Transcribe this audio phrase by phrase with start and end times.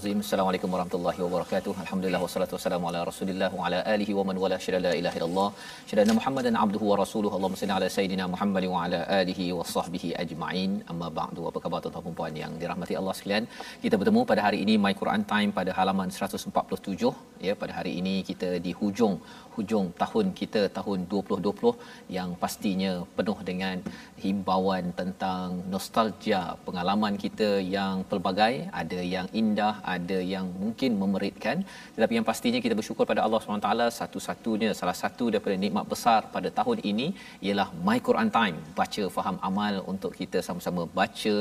[0.00, 0.20] Al-Azim.
[0.24, 1.72] Assalamualaikum warahmatullahi wabarakatuh.
[1.82, 5.48] Alhamdulillah wassalatu wassalamu ala Rasulillah wa ala alihi wa man wala syada la ilaha illallah.
[5.90, 7.34] Syada Muhammadan abduhu wa rasuluhu.
[7.38, 10.70] Allahumma salli ala sayidina Muhammad wa ala alihi wa sahbihi ajma'in.
[10.92, 11.42] Amma ba'du.
[11.50, 13.44] Apa khabar tuan-tuan dan puan yang dirahmati Allah sekalian?
[13.84, 17.12] Kita bertemu pada hari ini My Quran Time pada halaman 147
[17.48, 19.14] ya pada hari ini kita di hujung
[19.56, 21.74] hujung tahun kita tahun 2020
[22.16, 23.76] yang pastinya penuh dengan
[24.24, 28.54] himbauan tentang nostalgia pengalaman kita yang pelbagai.
[28.82, 31.56] Ada yang indah ada yang mungkin memeritkan.
[31.94, 33.70] Tetapi yang pastinya kita bersyukur pada Allah SWT
[34.00, 37.06] satu-satunya salah satu daripada nikmat besar pada tahun ini
[37.46, 41.36] ialah My Quran Time baca faham amal untuk kita sama-sama baca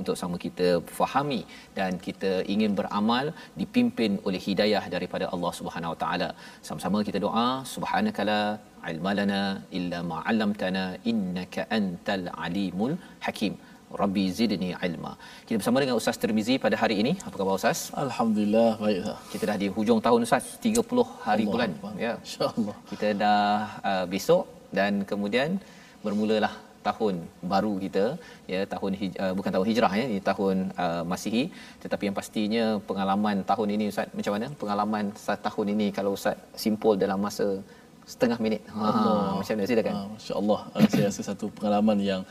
[0.00, 1.40] untuk sama kita fahami
[1.78, 3.26] dan kita ingin beramal
[3.60, 6.30] dipimpin oleh hidayah daripada Allah Subhanahu Wa Taala.
[6.68, 8.40] Sama-sama kita doa subhanakala
[8.92, 9.40] ilma lana
[9.78, 12.94] illa ma 'allamtana innaka antal alimul
[13.26, 13.54] hakim
[14.00, 15.12] Rabbi zidni ilma.
[15.48, 17.12] Kita bersama dengan Ustaz Termizi pada hari ini.
[17.26, 17.78] Apa khabar Ustaz?
[18.04, 18.98] Alhamdulillah baik
[19.32, 21.70] Kita dah di hujung tahun Ustaz, 30 hari Allah bulan.
[21.76, 21.92] Akbar.
[22.06, 22.12] Ya.
[22.20, 22.76] InsyaAllah.
[22.90, 23.42] Kita dah
[23.90, 24.44] uh, besok
[24.78, 25.56] dan kemudian
[26.04, 26.52] bermulalah
[26.88, 27.14] tahun
[27.52, 28.04] baru kita
[28.52, 31.44] ya tahun hij, uh, bukan tahun hijrah ya ini tahun uh, Masihi.
[31.82, 34.46] Tetapi yang pastinya pengalaman tahun ini ustaz macam mana?
[34.62, 35.04] Pengalaman
[35.46, 37.48] tahun ini kalau ustaz simpul dalam masa
[38.12, 38.62] setengah minit.
[38.72, 38.84] Ha
[39.38, 39.68] macam mana?
[39.70, 39.94] Silakan.
[40.00, 42.22] Ah, Masya Allah, uh, saya rasa satu pengalaman yang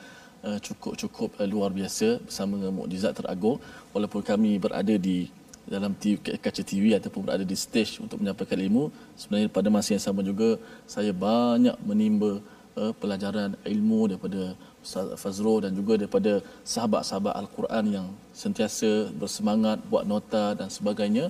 [0.47, 3.57] uh, cukup-cukup uh, luar biasa bersama dengan mukjizat teragung.
[3.94, 5.29] Walaupun kami berada di
[5.68, 8.84] dalam TV, kaca TV ataupun berada di stage untuk menyampaikan ilmu,
[9.19, 10.50] sebenarnya pada masa yang sama juga
[10.88, 12.39] saya banyak menimba
[12.81, 14.41] uh, pelajaran ilmu daripada
[14.85, 16.33] Ustaz Fazrul dan juga daripada
[16.73, 18.07] sahabat-sahabat Al-Quran yang
[18.43, 21.25] sentiasa bersemangat buat nota dan sebagainya.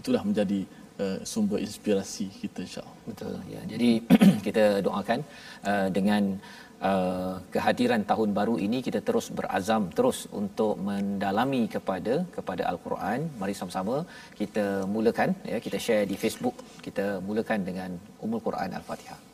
[0.00, 0.60] Itulah menjadi
[1.02, 2.98] uh, sumber inspirasi kita insya-Allah.
[3.08, 3.62] Betul ya.
[3.72, 3.90] Jadi
[4.46, 5.20] kita doakan
[5.70, 6.22] uh, dengan
[6.90, 13.28] uh, kehadiran tahun baru ini kita terus berazam terus untuk mendalami kepada kepada al-Quran.
[13.42, 13.96] Mari sama-sama
[14.40, 16.56] kita mulakan ya kita share di Facebook.
[16.86, 17.92] Kita mulakan dengan
[18.24, 19.33] Ummul Quran Al-Fatihah.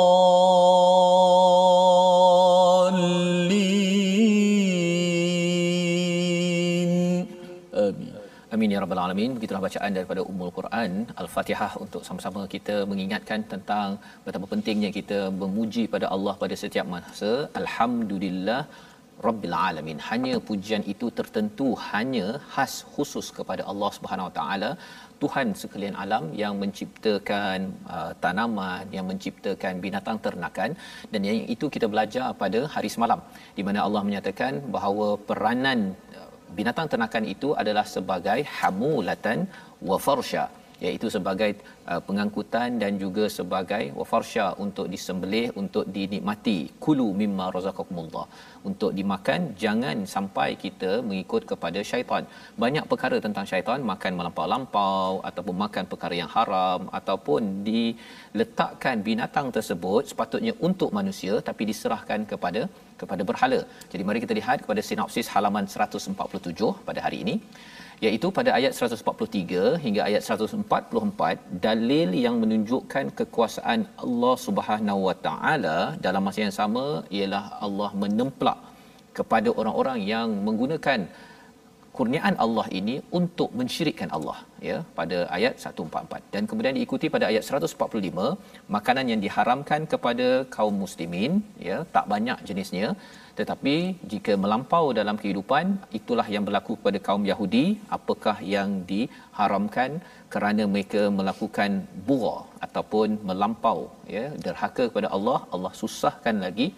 [8.61, 9.31] Amin ya rabbal alamin.
[9.35, 10.91] Begitulah bacaan daripada Ummul Quran
[11.21, 17.31] Al-Fatihah untuk sama-sama kita mengingatkan tentang betapa pentingnya kita memuji pada Allah pada setiap masa.
[17.61, 18.61] Alhamdulillah
[19.27, 24.71] rabbil alamin hanya pujian itu tertentu hanya khas khusus kepada Allah Subhanahu Wa Taala
[25.23, 27.59] Tuhan sekalian alam yang menciptakan
[27.95, 30.71] uh, tanaman yang menciptakan binatang ternakan
[31.11, 33.21] dan yang itu kita belajar pada hari semalam
[33.57, 35.81] di mana Allah menyatakan bahawa peranan
[36.51, 39.47] binatang ternakan itu adalah sebagai hamulatan
[39.81, 40.51] wa farsha
[40.85, 41.49] iaitu sebagai
[41.91, 46.59] uh, pengangkutan dan juga sebagai wafarsha untuk disembelih untuk dinikmati.
[46.85, 48.25] Kulu mimma razaqakumullah.
[48.69, 52.25] Untuk dimakan jangan sampai kita mengikut kepada syaitan.
[52.63, 60.01] Banyak perkara tentang syaitan makan melampau-lampau ataupun makan perkara yang haram ataupun diletakkan binatang tersebut
[60.11, 62.63] sepatutnya untuk manusia tapi diserahkan kepada
[63.01, 63.61] kepada berhala.
[63.91, 67.35] Jadi mari kita lihat kepada sinopsis halaman 147 pada hari ini
[68.05, 75.77] iaitu pada ayat 143 hingga ayat 144 dalil yang menunjukkan kekuasaan Allah Subhanahu Wa Taala
[76.05, 76.85] dalam masa yang sama
[77.17, 78.59] ialah Allah menemplak
[79.17, 80.99] kepada orang-orang yang menggunakan
[81.95, 84.37] kurniaan Allah ini untuk mensyirikkan Allah
[84.67, 88.27] ya pada ayat 144 dan kemudian diikuti pada ayat 145
[88.75, 91.33] makanan yang diharamkan kepada kaum muslimin
[91.69, 92.89] ya tak banyak jenisnya
[93.39, 93.75] tetapi
[94.11, 95.65] jika melampau dalam kehidupan
[95.99, 97.65] itulah yang berlaku kepada kaum Yahudi
[97.97, 99.91] apakah yang diharamkan
[100.33, 101.71] kerana mereka melakukan
[102.07, 102.37] bura
[102.67, 103.79] ataupun melampau
[104.15, 106.69] ya derhaka kepada Allah Allah susahkan lagi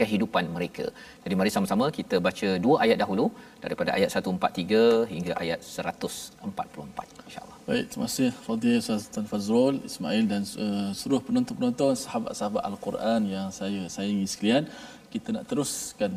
[0.00, 0.86] kehidupan mereka.
[1.24, 3.26] Jadi mari sama-sama kita baca dua ayat dahulu
[3.64, 7.58] daripada ayat 143 hingga ayat 144 insya-Allah.
[7.68, 13.48] Baik, terima kasih Fadil Ustaz Tan Fazrul, Ismail dan uh, seluruh penonton-penonton sahabat-sahabat Al-Quran yang
[13.58, 14.64] saya sayangi sekalian.
[15.12, 16.12] Kita nak teruskan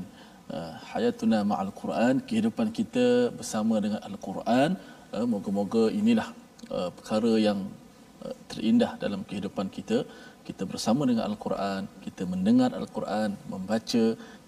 [0.56, 3.06] uh, hayatuna ma'al Quran, kehidupan kita
[3.38, 4.70] bersama dengan Al-Quran.
[5.16, 6.28] Uh, moga-moga inilah
[6.72, 7.60] uh, perkara yang
[8.24, 10.08] uh, terindah dalam kehidupan kita
[10.46, 14.04] kita bersama dengan Al-Quran, kita mendengar Al-Quran, membaca,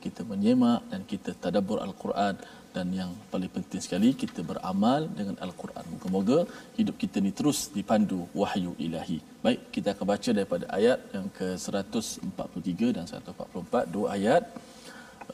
[0.07, 2.35] kita menyemak dan kita tadabbur Al-Quran
[2.75, 5.83] dan yang paling penting sekali kita beramal dengan Al-Quran.
[5.93, 6.39] Moga-moga
[6.77, 9.19] hidup kita ni terus dipandu wahyu ilahi.
[9.45, 14.43] Baik, kita akan baca daripada ayat yang ke-143 dan 144, dua ayat.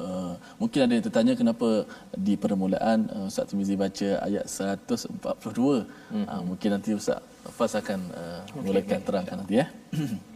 [0.03, 1.85] Uh, mungkin ada yang tertanya kenapa
[2.27, 5.21] di permulaan uh, Ustaz Timizi baca ayat 142.
[5.21, 6.25] Mm-hmm.
[6.31, 7.21] Uh, mungkin nanti Ustaz
[7.57, 9.67] Fas akan uh, okay, mulakan terangkan nanti ya.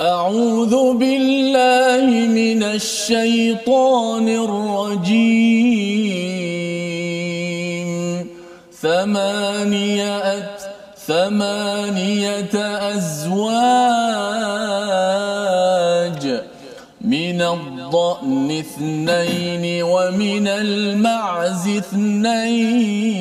[0.00, 5.54] أعوذ بالله من الشيطان الرجيم.
[8.82, 10.50] ثمانية
[11.06, 12.54] ثمانية
[12.94, 13.84] أزواج
[17.00, 23.14] من الضأن اثنين ومن المعز اثنين.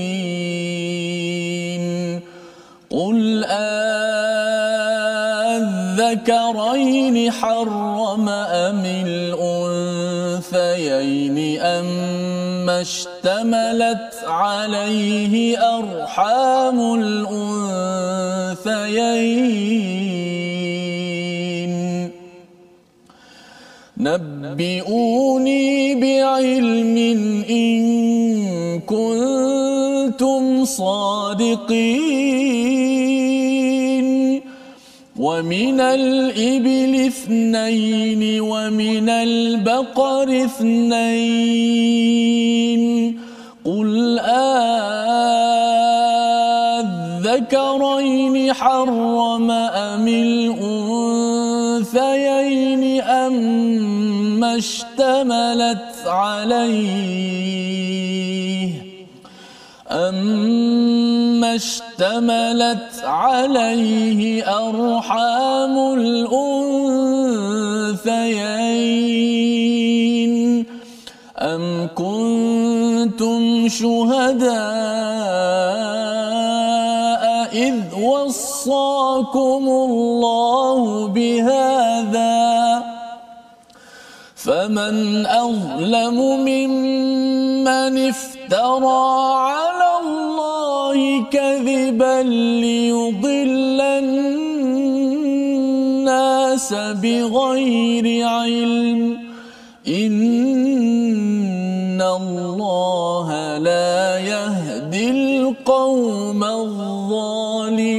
[6.53, 8.85] الذكرين حرم أم
[10.45, 17.73] الأنثيين أما اشتملت عليه أرحام الأنثيين؟
[23.97, 26.97] نبئوني بعلم
[27.49, 27.81] إن
[28.79, 32.43] كنتم صادقين.
[35.19, 41.93] ومن الإبل اثنين ومن البقر اثنين.
[43.65, 44.19] قل
[47.23, 51.63] أذكرين حرم أم الأنثيين
[53.01, 57.53] أم اشتملت عليه
[59.91, 60.82] أما
[61.55, 66.63] اشتملت عليه أرحام الأنثيين.
[71.39, 74.53] أم كنتم شهداء
[77.53, 82.83] إذ وصاكم الله بهذا؟
[84.35, 86.17] فمن أظلم
[86.47, 89.03] ممن افترى
[89.35, 90.22] على الله
[91.31, 92.23] كذبا
[92.63, 95.13] ليضل الناس
[96.73, 99.17] بغير علم.
[99.87, 107.97] إن الله لا يهدي القوم الظالمين.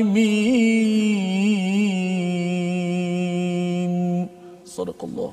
[4.67, 5.33] صدق الله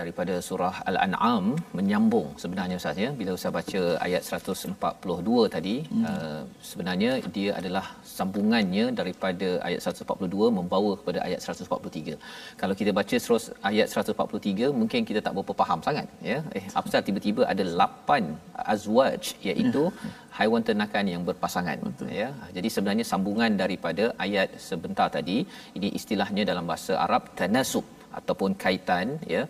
[0.00, 1.44] daripada surah al-an'am
[1.78, 6.04] menyambung sebenarnya ustaz ya bila ustaz baca ayat 142 tadi hmm.
[6.10, 7.84] uh, sebenarnya dia adalah
[8.16, 12.18] sambungannya daripada ayat 142 membawa kepada ayat 143
[12.62, 17.02] kalau kita baca terus ayat 143 mungkin kita tak berapa faham sangat ya eh apa
[17.08, 20.12] tiba-tiba ada 8 azwaj iaitu ya.
[20.38, 22.08] haiwan ternakan yang berpasangan Betul.
[22.20, 25.38] ya jadi sebenarnya sambungan daripada ayat sebentar tadi
[25.78, 27.86] ini istilahnya dalam bahasa Arab tanasub
[28.20, 29.42] ataupun kaitan ya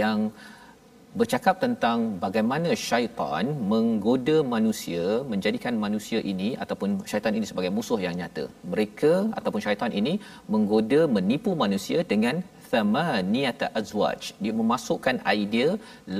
[0.00, 0.18] yang
[1.20, 8.16] bercakap tentang bagaimana syaitan menggoda manusia menjadikan manusia ini ataupun syaitan ini sebagai musuh yang
[8.20, 8.44] nyata.
[8.72, 10.14] Mereka ataupun syaitan ini
[10.54, 14.22] menggoda menipu manusia dengan thamaniyata azwaj.
[14.44, 15.68] Dia memasukkan idea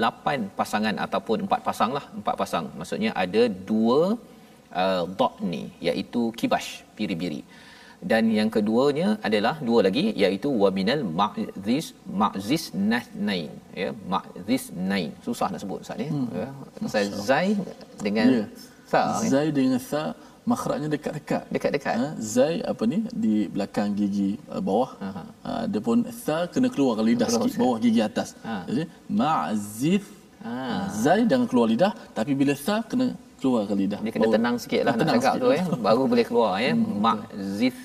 [0.05, 2.69] lapan pasangan ataupun empat pasang lah empat pasang.
[2.79, 4.01] Maksudnya ada dua
[4.83, 7.43] uh, dot ni iaitu kibash biri-biri
[8.11, 11.87] dan yang keduanya adalah dua lagi iaitu waminal ma'zis
[12.21, 12.65] ma'zis
[13.29, 13.51] nain.
[13.83, 15.11] Ya ma'zis nain.
[15.27, 16.29] Susah nak sebut ustaz hmm.
[16.43, 16.49] ya
[16.85, 17.49] pasal zai
[18.07, 18.47] dengan yeah.
[18.93, 19.29] sa ya.
[19.33, 20.03] zai dengan sa
[20.53, 21.43] makhrajnya dekat-dekat.
[21.55, 21.95] Dekat-dekat.
[22.01, 22.99] Ha, zai apa ni?
[23.25, 24.91] Di belakang gigi uh, bawah.
[25.05, 25.09] Ha,
[25.65, 27.61] ada pun sa kena keluar lidah sikit ya.
[27.65, 28.29] bawah gigi atas.
[28.47, 28.57] Ha.
[28.69, 28.85] jadi
[29.21, 30.05] ma'zif
[30.45, 30.57] ha.
[31.05, 33.09] zai jangan keluar lidah tapi bila sa kena
[33.41, 34.01] keluar ke lidah.
[34.05, 35.65] Dia kena tenang sikitlah nak cakap tu ya.
[35.89, 36.73] Baru boleh keluar ya.
[36.77, 37.01] Hmm.
[37.07, 37.77] ma'zif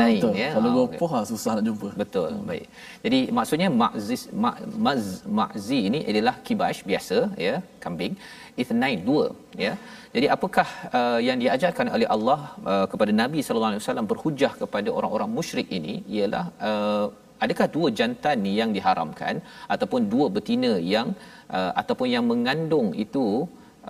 [0.00, 0.48] Nain ha, ya.
[0.56, 1.24] Kalau ha, gopoh okay.
[1.30, 1.88] susah nak jumpa.
[2.02, 2.30] Betul.
[2.34, 2.46] Hmm.
[2.50, 2.66] Baik.
[3.04, 5.04] Jadi maksudnya makzis mak, maz
[5.40, 8.14] makzi ini adalah kibash biasa ya, kambing.
[8.62, 9.26] Ithnain dua
[9.64, 9.72] ya.
[10.14, 12.40] Jadi apakah uh, yang diajarkan oleh Allah
[12.72, 17.06] uh, kepada Nabi sallallahu alaihi wasallam berhujah kepada orang-orang musyrik ini ialah uh,
[17.44, 19.34] adakah dua jantan ni yang diharamkan
[19.74, 21.08] ataupun dua betina yang
[21.56, 23.26] uh, ataupun yang mengandung itu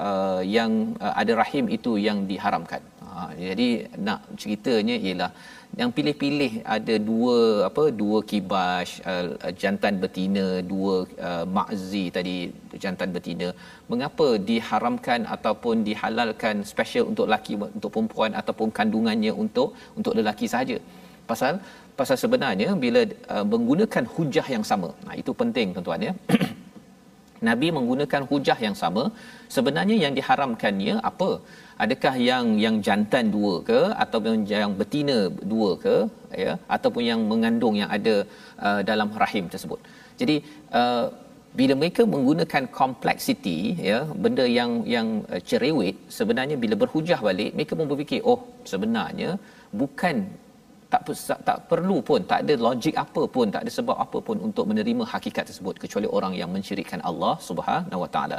[0.07, 0.73] uh, yang
[1.05, 2.83] uh, ada rahim itu yang diharamkan.
[3.15, 3.69] Ha, jadi
[4.07, 5.31] nak ceritanya ialah
[5.81, 7.37] yang pilih-pilih ada dua
[7.69, 10.95] apa dua kibas uh, jantan betina dua
[11.29, 12.37] uh, makzi tadi
[12.85, 13.49] jantan betina.
[13.93, 20.79] Mengapa diharamkan ataupun dihalalkan special untuk lelaki untuk perempuan ataupun kandungannya untuk untuk lelaki sahaja?
[21.31, 21.59] Pasal
[21.99, 23.03] pasal sebenarnya bila
[23.35, 24.91] uh, menggunakan hujah yang sama.
[25.07, 26.15] Nah itu penting tuan-tuan ya
[27.49, 29.05] Nabi menggunakan hujah yang sama.
[29.57, 31.31] Sebenarnya yang diharamkannya apa?
[31.85, 35.19] Adakah yang yang jantan dua ke ataupun yang betina
[35.53, 35.97] dua ke
[36.45, 38.17] ya ataupun yang mengandung yang ada
[38.67, 39.81] uh, dalam rahim tersebut?
[40.21, 40.37] Jadi
[40.81, 41.07] uh,
[41.59, 43.59] bila mereka menggunakan kompleksiti
[43.91, 48.41] ya benda yang yang uh, cerewet sebenarnya bila berhujah balik mereka pun berfikir oh
[48.73, 49.31] sebenarnya
[49.83, 50.17] bukan
[50.95, 54.37] tak, tak tak perlu pun tak ada logik apa pun tak ada sebab apa pun
[54.49, 58.39] untuk menerima hakikat tersebut kecuali orang yang mensyirikkan Allah Subhanahu wa taala.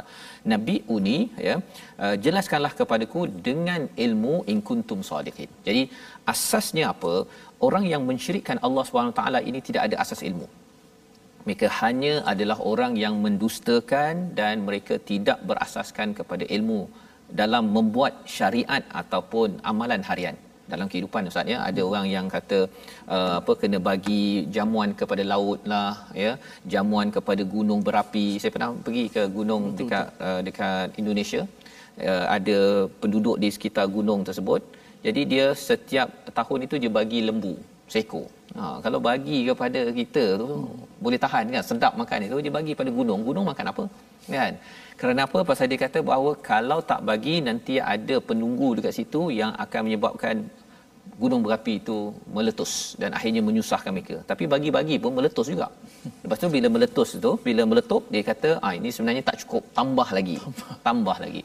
[0.52, 1.56] Nabi uni ya
[2.04, 5.50] uh, jelaskanlah kepadaku dengan ilmu in kuntum sadiqin.
[5.68, 5.82] Jadi
[6.34, 7.14] asasnya apa?
[7.66, 10.48] Orang yang mensyirikkan Allah Subhanahu wa taala ini tidak ada asas ilmu.
[11.46, 16.80] Mereka hanya adalah orang yang mendustakan dan mereka tidak berasaskan kepada ilmu
[17.40, 20.36] dalam membuat syariat ataupun amalan harian
[20.72, 21.58] dalam kehidupan ustaz ya.
[21.68, 22.58] Ada orang yang kata
[23.16, 24.24] uh, apa kena bagi
[24.56, 25.92] jamuan kepada laut lah
[26.24, 26.32] ya.
[26.74, 28.26] Jamuan kepada gunung berapi.
[28.40, 30.26] Saya pernah pergi ke gunung betul, dekat betul.
[30.28, 31.42] Uh, dekat Indonesia.
[32.08, 32.58] Uh, ada
[33.02, 34.62] penduduk di sekitar gunung tersebut.
[35.06, 36.08] Jadi dia setiap
[36.38, 37.54] tahun itu dia bagi lembu
[37.94, 38.26] seekor.
[38.58, 41.02] Ha kalau bagi kepada kita tu hmm.
[41.04, 43.20] boleh tahan kan sedap makan itu dia bagi pada gunung.
[43.28, 43.84] Gunung makan apa?
[44.36, 44.54] Kan
[45.00, 45.38] kerana apa?
[45.48, 50.36] Pasal dia kata bahawa kalau tak bagi nanti ada penunggu dekat situ yang akan menyebabkan
[51.22, 51.98] gunung berapi itu
[52.36, 54.16] meletus dan akhirnya menyusahkan mereka.
[54.30, 55.68] Tapi bagi-bagi pun meletus juga.
[56.22, 60.08] Lepas tu bila meletus itu bila meletup dia kata ah ini sebenarnya tak cukup tambah
[60.18, 60.36] lagi.
[60.88, 61.42] Tambah lagi.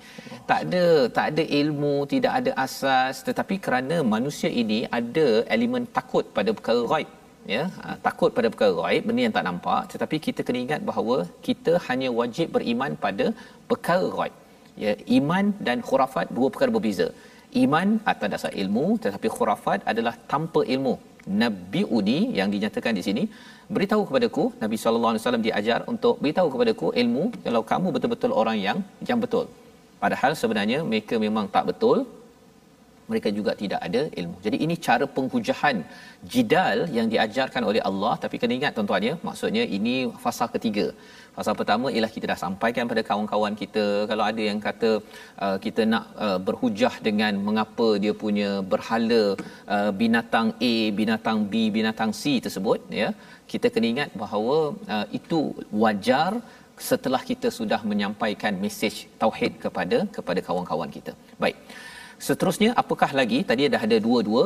[0.50, 0.84] Tak ada
[1.18, 3.24] tak ada ilmu tidak ada asas.
[3.28, 7.10] Tetapi kerana manusia ini ada elemen takut pada perkara ghaib
[7.56, 9.82] ya ha, takut pada perkara gaib benda yang tak nampak.
[9.94, 11.18] Tetapi kita kena ingat bahawa
[11.48, 13.28] kita hanya wajib beriman pada
[13.70, 14.36] perkara gaib.
[14.84, 17.08] Ya iman dan khurafat dua perkara berbeza.
[17.64, 20.94] Iman atas dasar ilmu tetapi khurafat adalah tanpa ilmu.
[21.42, 23.24] Nabi udi yang dinyatakan di sini
[23.76, 28.58] beritahu kepadaku nabi sallallahu alaihi wasallam diajar untuk beritahu kepadaku ilmu kalau kamu betul-betul orang
[28.68, 28.78] yang
[29.10, 29.46] yang betul.
[30.04, 31.98] Padahal sebenarnya mereka memang tak betul
[33.12, 34.36] mereka juga tidak ada ilmu.
[34.46, 35.78] Jadi ini cara penghujahan
[36.34, 40.88] jidal yang diajarkan oleh Allah tapi kena ingat tuan-tuan ya, maksudnya ini fasa ketiga.
[41.36, 44.90] Fasa pertama ialah kita dah sampaikan pada kawan-kawan kita kalau ada yang kata
[45.46, 49.24] uh, kita nak uh, berhujah dengan mengapa dia punya berhala
[49.76, 53.10] uh, binatang A, binatang B, binatang C tersebut ya.
[53.52, 54.58] Kita kena ingat bahawa
[54.96, 55.40] uh, itu
[55.84, 56.32] wajar
[56.90, 61.14] setelah kita sudah menyampaikan mesej tauhid kepada kepada kawan-kawan kita.
[61.44, 61.58] Baik.
[62.28, 63.40] Seterusnya apakah lagi?
[63.50, 64.44] Tadi dah ada dua-dua.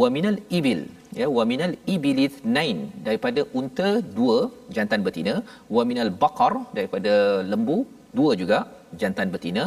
[0.00, 0.80] Wa minal ibil.
[1.20, 2.78] Ya wa minal ibilith nain.
[3.06, 4.36] Daripada unta dua
[4.76, 5.34] jantan betina.
[5.76, 7.14] Wa minal baqar daripada
[7.52, 7.78] lembu
[8.18, 8.58] dua juga
[9.02, 9.64] jantan betina.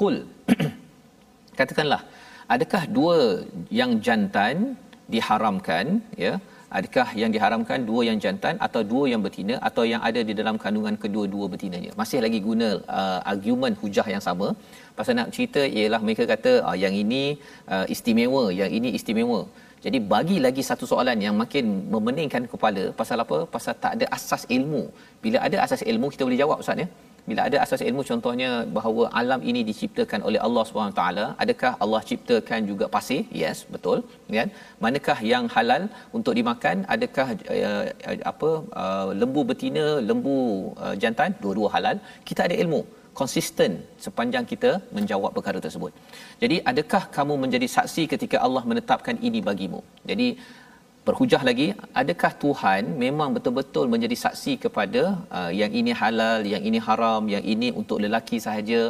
[0.00, 0.16] Kul
[1.58, 2.02] katakanlah
[2.54, 3.16] adakah dua
[3.80, 4.56] yang jantan
[5.14, 5.86] diharamkan?
[6.24, 6.34] Ya
[6.78, 10.56] adakah yang diharamkan dua yang jantan atau dua yang betina atau yang ada di dalam
[10.64, 11.92] kandungan kedua-dua betinanya?
[12.00, 12.68] Masih lagi guna
[13.00, 14.48] uh, argument hujah yang sama
[15.00, 17.24] pasal nak cerita ialah mereka kata uh, yang ini
[17.74, 19.40] uh, istimewa yang ini istimewa.
[19.84, 23.38] Jadi bagi lagi satu soalan yang makin memeningkan kepala pasal apa?
[23.54, 24.82] Pasal tak ada asas ilmu.
[25.24, 26.88] Bila ada asas ilmu kita boleh jawab ustaz ya?
[27.28, 31.02] Bila ada asas ilmu contohnya bahawa alam ini diciptakan oleh Allah SWT
[31.44, 33.20] adakah Allah ciptakan juga pasir?
[33.40, 33.98] Yes betul
[34.38, 34.48] kan?
[34.84, 35.82] Manakah yang halal
[36.18, 36.76] untuk dimakan?
[36.94, 37.26] Adakah
[37.56, 37.84] uh,
[38.32, 38.50] apa
[38.82, 40.38] uh, lembu betina lembu
[40.84, 41.32] uh, jantan?
[41.44, 41.98] Dua-dua halal.
[42.30, 42.82] Kita ada ilmu
[43.20, 43.70] konsisten
[44.04, 45.92] sepanjang kita menjawab perkara tersebut.
[46.42, 49.80] Jadi adakah kamu menjadi saksi ketika Allah menetapkan ini bagimu?
[50.10, 50.28] Jadi
[51.06, 51.66] berhujah lagi
[52.00, 55.02] adakah Tuhan memang betul-betul menjadi saksi kepada
[55.38, 58.80] uh, yang ini halal yang ini haram yang ini untuk lelaki sahaja?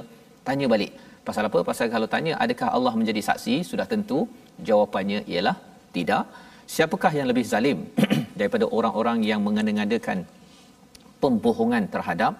[0.48, 0.92] Tanya balik.
[1.28, 1.60] Pasal apa?
[1.70, 3.56] Pasal kalau tanya adakah Allah menjadi saksi?
[3.70, 4.20] Sudah tentu
[4.68, 5.56] jawapannya ialah
[5.96, 6.24] tidak.
[6.74, 7.78] Siapakah yang lebih zalim
[8.38, 10.18] daripada orang-orang yang mengada-ngadakan
[11.22, 12.32] pembohongan terhadap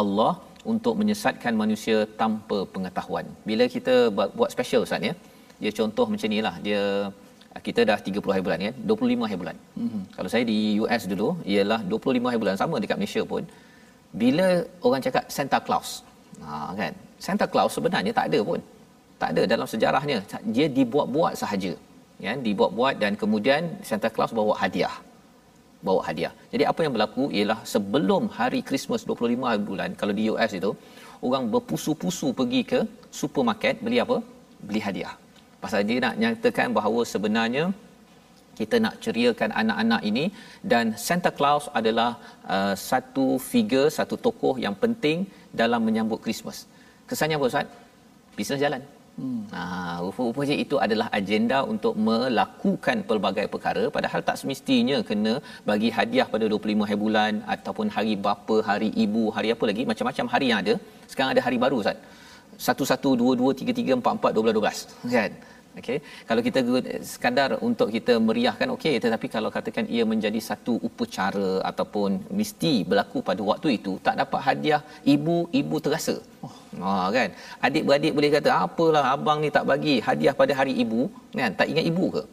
[0.00, 0.32] Allah
[0.72, 3.94] untuk menyesatkan manusia tanpa pengetahuan bila kita
[4.38, 5.14] buat special ustaz ya
[5.62, 6.82] dia contoh macam inilah dia
[7.66, 9.56] kita dah 30 hari bulan kan 25 hari bulan.
[9.84, 10.02] Mm-hmm.
[10.16, 13.42] Kalau saya di US dulu ialah 25 hari bulan sama dekat Malaysia pun
[14.20, 14.48] bila
[14.86, 15.90] orang cakap Santa Claus.
[16.44, 16.92] Ha kan.
[17.26, 18.60] Santa Claus sebenarnya tak ada pun.
[19.22, 20.18] Tak ada dalam sejarahnya.
[20.56, 21.72] Dia dibuat-buat sahaja.
[22.24, 24.94] Ya, dibuat-buat dan kemudian Santa Claus bawa hadiah.
[25.86, 26.32] Bawa hadiah.
[26.52, 30.70] Jadi apa yang berlaku ialah sebelum hari Christmas 25 hari bulan kalau di US itu
[31.26, 32.80] orang berpusu-pusu pergi ke
[33.20, 34.18] supermarket beli apa?
[34.68, 35.14] Beli hadiah
[35.62, 37.64] pasal dia nak nyatakan bahawa sebenarnya
[38.58, 40.24] kita nak ceriakan anak-anak ini
[40.72, 42.10] dan Santa Claus adalah
[42.54, 45.26] uh, satu figure satu tokoh yang penting
[45.60, 46.66] dalam menyambut Christmas.
[47.10, 47.66] Kesannya apa Ustaz?
[48.38, 48.82] Bisnes jalan.
[49.20, 49.40] Hmm.
[49.54, 49.60] Ha,
[50.18, 55.34] rupanya itu adalah agenda untuk melakukan pelbagai perkara padahal tak semestinya kena
[55.70, 60.26] bagi hadiah pada 25 hari bulan ataupun hari bapa, hari ibu, hari apa lagi macam-macam
[60.34, 60.74] hari yang ada.
[61.10, 61.98] Sekarang ada hari baru Ustaz
[62.66, 64.78] satu satu dua dua tiga tiga empat empat dua belas dua belas
[65.14, 65.32] kan
[65.80, 66.60] okey kalau kita
[67.12, 73.20] sekadar untuk kita meriahkan okey tetapi kalau katakan ia menjadi satu upacara ataupun mesti berlaku
[73.28, 74.80] pada waktu itu tak dapat hadiah
[75.14, 76.16] ibu ibu terasa.
[76.46, 76.54] Oh.
[76.86, 77.28] ha kan?
[77.66, 81.00] Adik beradik boleh kata apalah abang ni tak bagi hadiah pada hari ibu.
[81.40, 81.52] Kan?
[81.60, 82.24] Tak ingat ibu ke?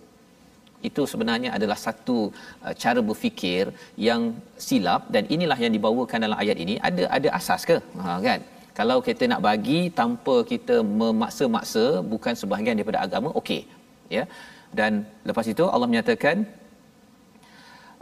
[0.90, 2.18] Itu sebenarnya adalah satu
[2.66, 3.66] uh, cara berfikir
[4.08, 4.22] yang
[4.68, 6.76] silap dan inilah yang dibawakan dalam ayat ini.
[6.90, 7.78] Ada ada asas ke?
[8.04, 8.42] Ha kan
[8.80, 13.62] kalau kita nak bagi tanpa kita memaksa-maksa bukan sebahagian daripada agama okey
[14.18, 14.24] ya.
[14.78, 14.92] Dan
[15.30, 16.36] lepas itu Allah menyatakan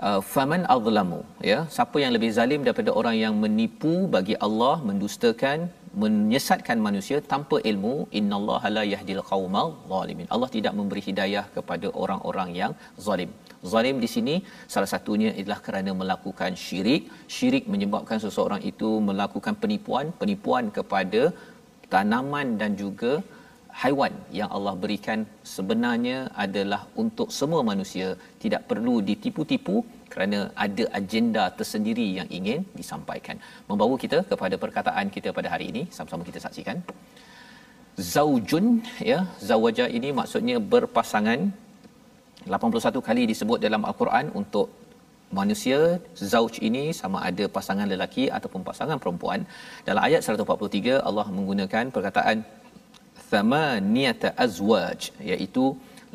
[0.07, 1.59] uh, faman azlamu ya.
[1.75, 5.69] Siapa yang lebih zalim daripada orang yang menipu bagi Allah mendustakan
[6.03, 10.27] menyesatkan manusia tanpa ilmu innallaha la yahdil qaumal zalimin.
[10.36, 12.71] Allah tidak memberi hidayah kepada orang-orang yang
[13.07, 13.31] zalim
[13.71, 14.36] zalim di sini.
[14.73, 17.04] Salah satunya adalah kerana melakukan syirik.
[17.36, 21.23] Syirik menyebabkan seseorang itu melakukan penipuan penipuan kepada
[21.93, 23.13] tanaman dan juga
[23.82, 25.19] haiwan yang Allah berikan.
[25.56, 28.08] Sebenarnya adalah untuk semua manusia.
[28.43, 29.76] Tidak perlu ditipu-tipu
[30.13, 33.38] kerana ada agenda tersendiri yang ingin disampaikan.
[33.69, 35.84] Membawa kita kepada perkataan kita pada hari ini.
[35.97, 36.80] Sama-sama kita saksikan.
[38.13, 38.65] Zaujun
[39.12, 39.19] ya.
[39.49, 41.39] Zawaja ini maksudnya berpasangan
[42.47, 44.67] 81 kali disebut dalam al-Quran untuk
[45.39, 45.79] manusia
[46.32, 49.41] zauj ini sama ada pasangan lelaki ataupun pasangan perempuan.
[49.88, 52.38] Dalam ayat 143 Allah menggunakan perkataan
[53.32, 55.01] thamaniyata azwaj
[55.32, 55.65] iaitu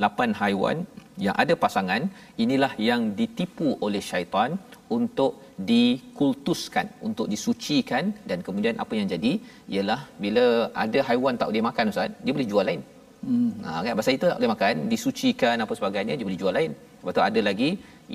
[0.07, 0.79] 8 haiwan
[1.27, 2.03] yang ada pasangan.
[2.45, 4.51] Inilah yang ditipu oleh syaitan
[4.99, 5.33] untuk
[5.71, 8.15] dikultuskan untuk disucikan.
[8.31, 9.33] Dan kemudian apa yang jadi?
[9.75, 10.47] Ialah bila
[10.85, 12.83] ada haiwan tak boleh makan ustaz dia boleh jual lain
[13.29, 13.51] Hmm.
[13.67, 16.73] Ha, kan pasal itu tak boleh makan, disucikan apa sebagainya dia boleh jual lain.
[17.01, 17.71] Lepas tu ada lagi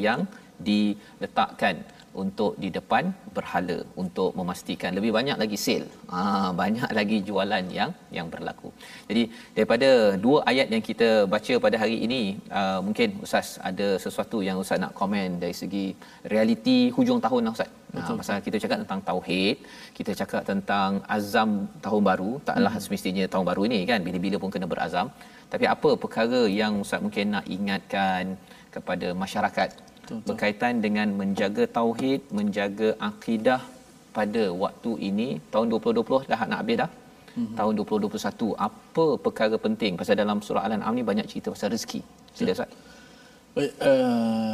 [0.06, 0.19] yang
[0.67, 1.76] diletakkan
[2.21, 3.04] untuk di depan
[3.36, 5.88] berhala untuk memastikan lebih banyak lagi sale.
[6.13, 6.19] Ha,
[6.62, 8.69] banyak lagi jualan yang yang berlaku.
[9.10, 9.23] Jadi
[9.58, 9.89] daripada
[10.26, 12.21] dua ayat yang kita baca pada hari ini,
[12.60, 15.86] uh, mungkin Ustaz ada sesuatu yang Ustaz nak komen dari segi
[16.34, 17.71] realiti hujung tahun lah Ustaz.
[17.93, 18.15] Betul.
[18.15, 19.58] Ha, pasal kita cakap tentang tauhid,
[19.97, 21.49] kita cakap tentang azam
[21.86, 22.84] tahun baru, taklah hmm.
[22.86, 25.10] semestinya tahun baru ini kan bila-bila pun kena berazam.
[25.54, 28.23] Tapi apa perkara yang Ustaz mungkin nak ingatkan
[28.76, 29.69] kepada masyarakat
[30.04, 30.20] Betul.
[30.28, 33.62] berkaitan dengan menjaga tauhid, menjaga akidah
[34.18, 36.89] pada waktu ini tahun 2020 dah nak habis dah.
[37.34, 37.56] Mm-hmm.
[37.58, 42.02] Tahun 2021 apa perkara penting pasal dalam surah Al-An'am ni banyak cerita pasal rezeki.
[42.38, 42.70] Sila Ustaz.
[43.58, 44.54] Baik, uh,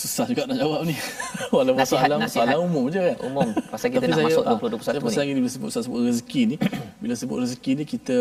[0.00, 0.94] susah juga nak jawab ni.
[1.54, 2.46] Walaupun Nasihat- soalan, nasihat.
[2.50, 3.16] soalan umum je kan.
[3.28, 3.48] Umum.
[3.74, 5.30] Pasal kita Tapi nak saya, masuk ah, 2021 saya pasal ni.
[5.30, 6.56] ini bila sebut, sebut rezeki ni.
[7.02, 8.16] bila sebut rezeki ni kita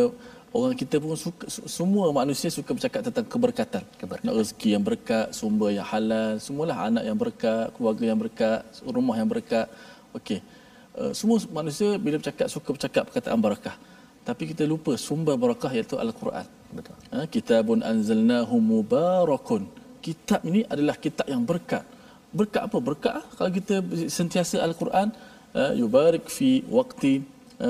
[0.56, 3.84] orang kita pun suka su- semua manusia suka bercakap tentang keberkatan.
[4.02, 4.34] Keberkatan.
[4.34, 9.30] Rezeki yang berkat, sumber yang halal, semualah anak yang berkat, keluarga yang berkat, rumah yang
[9.30, 9.68] berkat.
[10.18, 10.40] Okey.
[11.00, 13.76] Uh, semua manusia bila bercakap suka bercakap perkataan barakah.
[14.28, 16.46] Tapi kita lupa sumber barakah iaitu al-Quran.
[16.70, 16.96] Betul.
[17.14, 19.66] Ha, kitabun anzalnahu mubarakun.
[20.06, 21.84] Kitab ini adalah kitab yang berkat.
[22.30, 22.78] Berkat apa?
[22.78, 25.10] Berkat ah, kalau kita sentiasa Al-Quran,
[25.58, 27.26] uh, yubarik fi waqti uh,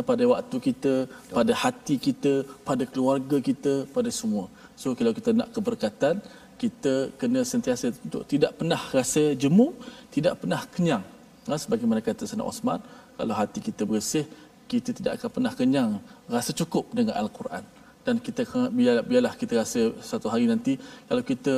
[0.10, 0.94] pada waktu kita,
[1.38, 2.34] pada hati kita,
[2.70, 4.46] pada keluarga kita, pada semua.
[4.82, 6.16] So kalau kita nak keberkatan,
[6.62, 9.68] kita kena sentiasa untuk tidak pernah rasa jemu,
[10.16, 11.04] tidak pernah kenyang.
[11.50, 12.80] Ha, sebagaimana kata Sayyidina Osman,
[13.18, 14.26] kalau hati kita bersih,
[14.72, 15.92] kita tidak akan pernah kenyang,
[16.36, 17.64] rasa cukup dengan Al-Quran
[18.06, 18.42] dan kita
[18.78, 20.74] biar, biarlah kita rasa satu hari nanti
[21.10, 21.54] kalau kita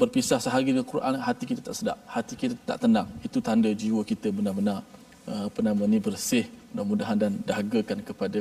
[0.00, 4.02] berpisah sehari dengan Quran hati kita tak sedap hati kita tak tenang itu tanda jiwa
[4.12, 4.78] kita benar-benar
[5.48, 8.40] apa nama ni bersih mudah-mudahan dan dahagakan kepada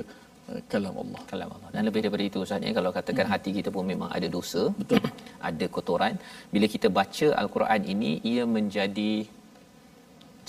[0.50, 1.70] uh, kalam Allah kalam Allah.
[1.76, 3.34] Dan lebih daripada itu Ustaz ya kalau katakan Hmm.
[3.34, 5.02] hati kita pun memang ada dosa, betul.
[5.50, 6.16] ada kotoran.
[6.54, 9.14] Bila kita baca al-Quran ini ia menjadi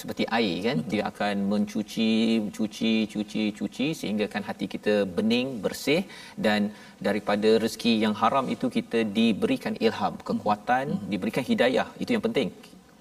[0.01, 2.11] seperti air kan dia akan mencuci
[2.57, 6.01] cuci cuci cuci sehingga kan hati kita bening bersih
[6.45, 6.71] dan
[7.07, 12.51] daripada rezeki yang haram itu kita diberikan ilham kekuatan diberikan hidayah itu yang penting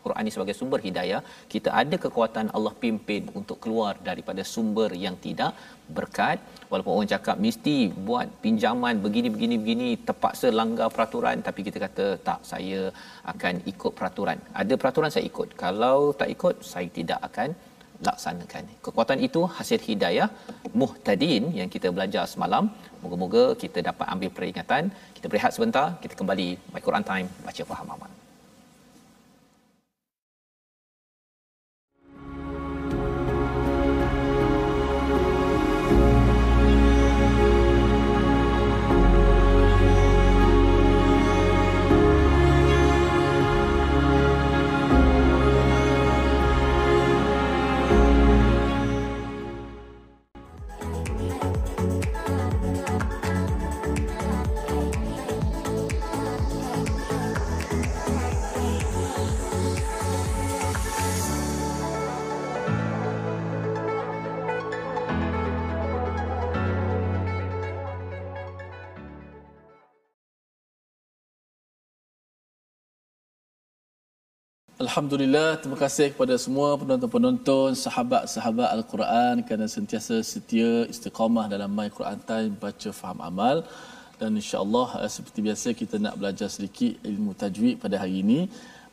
[0.10, 1.22] Quran ini sebagai sumber hidayah
[1.54, 5.54] kita ada kekuatan Allah pimpin untuk keluar daripada sumber yang tidak
[5.98, 6.38] berkat.
[6.72, 12.06] Walaupun orang cakap mesti buat pinjaman begini begini begini terpaksa langgar peraturan tapi kita kata
[12.28, 12.82] tak saya
[13.34, 14.38] akan ikut peraturan.
[14.64, 15.50] Ada peraturan saya ikut.
[15.64, 17.50] Kalau tak ikut saya tidak akan
[18.08, 18.64] laksanakan.
[18.86, 20.30] Kekuatan itu hasil hidayah
[20.82, 22.72] muhtadin yang kita belajar semalam.
[23.04, 24.84] Moga-moga kita dapat ambil peringatan.
[25.18, 25.88] Kita berehat sebentar.
[26.06, 27.28] Kita kembali my Quran time.
[27.48, 28.19] Baca faham amal
[74.80, 82.16] Alhamdulillah, terima kasih kepada semua penonton-penonton, sahabat-sahabat Al-Quran kerana sentiasa setia istiqamah dalam My Quran
[82.30, 83.68] Time baca faham amal.
[84.16, 88.40] Dan insya-Allah eh, seperti biasa kita nak belajar sedikit ilmu tajwid pada hari ini.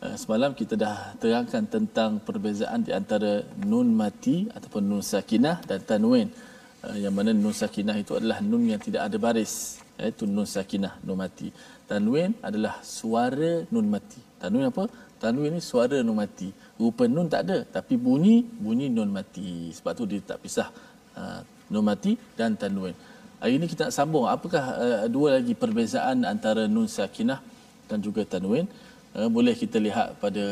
[0.03, 5.87] Eh, Semalam kita dah terangkan tentang perbezaan di antara nun mati ataupun nun sakinah dan
[5.87, 6.35] tanwin.
[6.83, 9.79] Eh, Yang mana nun sakinah itu adalah nun yang tidak ada baris.
[9.96, 11.49] Itu nun sakinah, nun mati.
[11.87, 14.20] Tanwin adalah suara nun mati.
[14.42, 14.85] Tanwin apa?
[15.27, 16.55] Tanwin ni suara nun mati.
[16.79, 19.75] Rupa nun tak ada tapi bunyi bunyi nun mati.
[19.75, 20.71] Sebab tu dia tak pisah
[21.19, 22.95] uh, nun mati dan tanwin.
[23.43, 27.43] Hari ini kita nak sambung apakah uh, dua lagi perbezaan antara nun sakinah
[27.91, 28.71] dan juga tanwin.
[29.19, 30.45] Uh, boleh kita lihat pada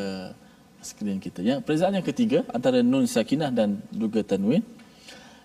[0.82, 1.38] skrin kita.
[1.38, 4.66] Yang perbezaan yang ketiga antara nun sakinah dan juga tanwin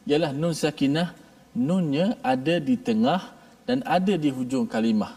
[0.10, 1.13] ialah nun sakinah
[1.54, 3.22] nunnya ada di tengah
[3.70, 5.13] dan ada di hujung kalimah.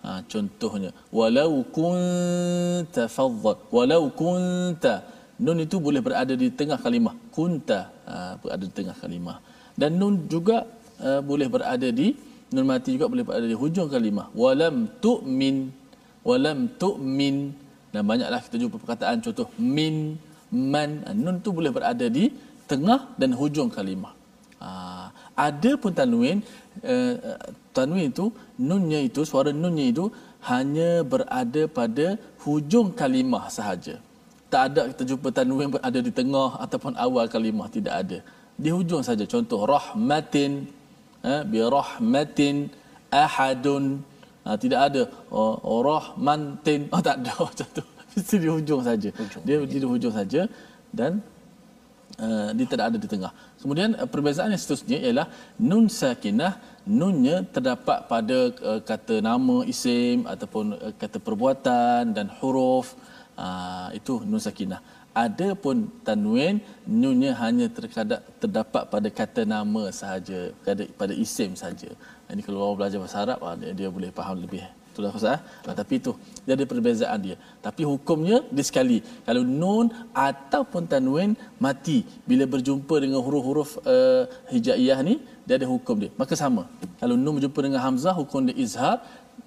[0.00, 5.04] Ha, contohnya walau kunta faddal walau kunta.
[5.40, 7.16] Nun itu boleh berada di tengah kalimah.
[7.32, 9.40] Kunta ha, berada di tengah kalimah.
[9.72, 10.68] Dan nun juga
[11.00, 12.12] uh, boleh berada di
[12.52, 14.28] nun mati juga boleh berada di hujung kalimah.
[14.36, 15.72] Walam tu'min
[16.28, 17.56] walam tu'min.
[17.90, 20.20] Dan banyaklah kita jumpa perkataan contoh min
[20.52, 20.90] man.
[21.08, 22.28] Ha, nun tu boleh berada di
[22.68, 24.12] tengah dan hujung kalimah.
[24.60, 24.99] Ah,
[25.46, 26.38] ada pun tanwin
[26.92, 27.14] uh,
[27.76, 28.26] tanwin itu
[28.68, 30.04] nunnya itu suara nunnya itu
[30.50, 32.06] hanya berada pada
[32.44, 33.96] hujung kalimah sahaja.
[34.52, 38.18] Tak ada kita jumpa tanwin berada di tengah ataupun awal kalimah tidak ada.
[38.60, 39.24] Di hujung saja.
[39.32, 40.52] Contoh rahmatin
[41.30, 42.56] uh, bi rahmatin
[43.22, 43.84] ahadun
[44.44, 47.84] uh, tidak ada oh, oh, rahmantin oh tak ada macam tu.
[48.10, 49.08] Mesti di hujung saja.
[49.46, 50.50] Dia di hujung saja
[50.90, 51.22] dan
[52.24, 53.32] uh, dia tidak ada di tengah.
[53.60, 56.52] Kemudian uh, perbezaan yang seterusnya ialah nun sakinah
[56.84, 58.38] nunnya terdapat pada
[58.70, 62.96] uh, kata nama isim ataupun uh, kata perbuatan dan huruf
[63.40, 64.80] uh, itu nun sakinah.
[65.10, 71.90] Adapun tanwin nunnya hanya terkadang terdapat pada kata nama sahaja, pada pada isim saja.
[72.30, 74.62] Ini kalau orang belajar bahasa Arab ah, dia, dia boleh faham lebih
[75.00, 75.74] itulah Ustaz eh.
[75.80, 76.12] tapi itu
[76.44, 77.36] dia ada perbezaan dia.
[77.66, 78.98] Tapi hukumnya dia sekali.
[79.26, 79.88] Kalau nun
[80.28, 81.32] ataupun tanwin
[81.64, 85.16] mati bila berjumpa dengan huruf-huruf uh, hijaiyah ni
[85.48, 86.10] dia ada hukum dia.
[86.20, 86.68] Maka sama.
[87.00, 89.00] Kalau nun berjumpa dengan hamzah hukum dia izhar.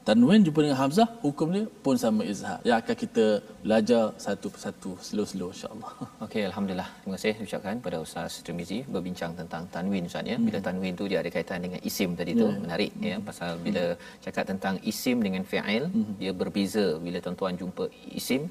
[0.03, 2.59] Tanwin jumpa dengan Hamzah, hukum dia pun sama izhar.
[2.67, 3.25] Yang akan kita
[3.65, 5.91] belajar satu persatu, slow-slow insya-Allah.
[6.25, 6.89] Okey, alhamdulillah.
[6.99, 10.37] Terima kasih ucapkan pada Ustaz Tirmizi berbincang tentang tanwin Ustaz ya.
[10.47, 10.67] Bila hmm.
[10.67, 12.61] tanwin tu dia ada kaitan dengan isim tadi tu, yeah.
[12.63, 12.99] menarik ya.
[12.99, 13.11] hmm.
[13.11, 14.01] ya pasal bila hmm.
[14.25, 16.13] cakap tentang isim dengan fi'il, hmm.
[16.21, 17.85] dia berbeza bila tuan-tuan jumpa
[18.19, 18.43] isim,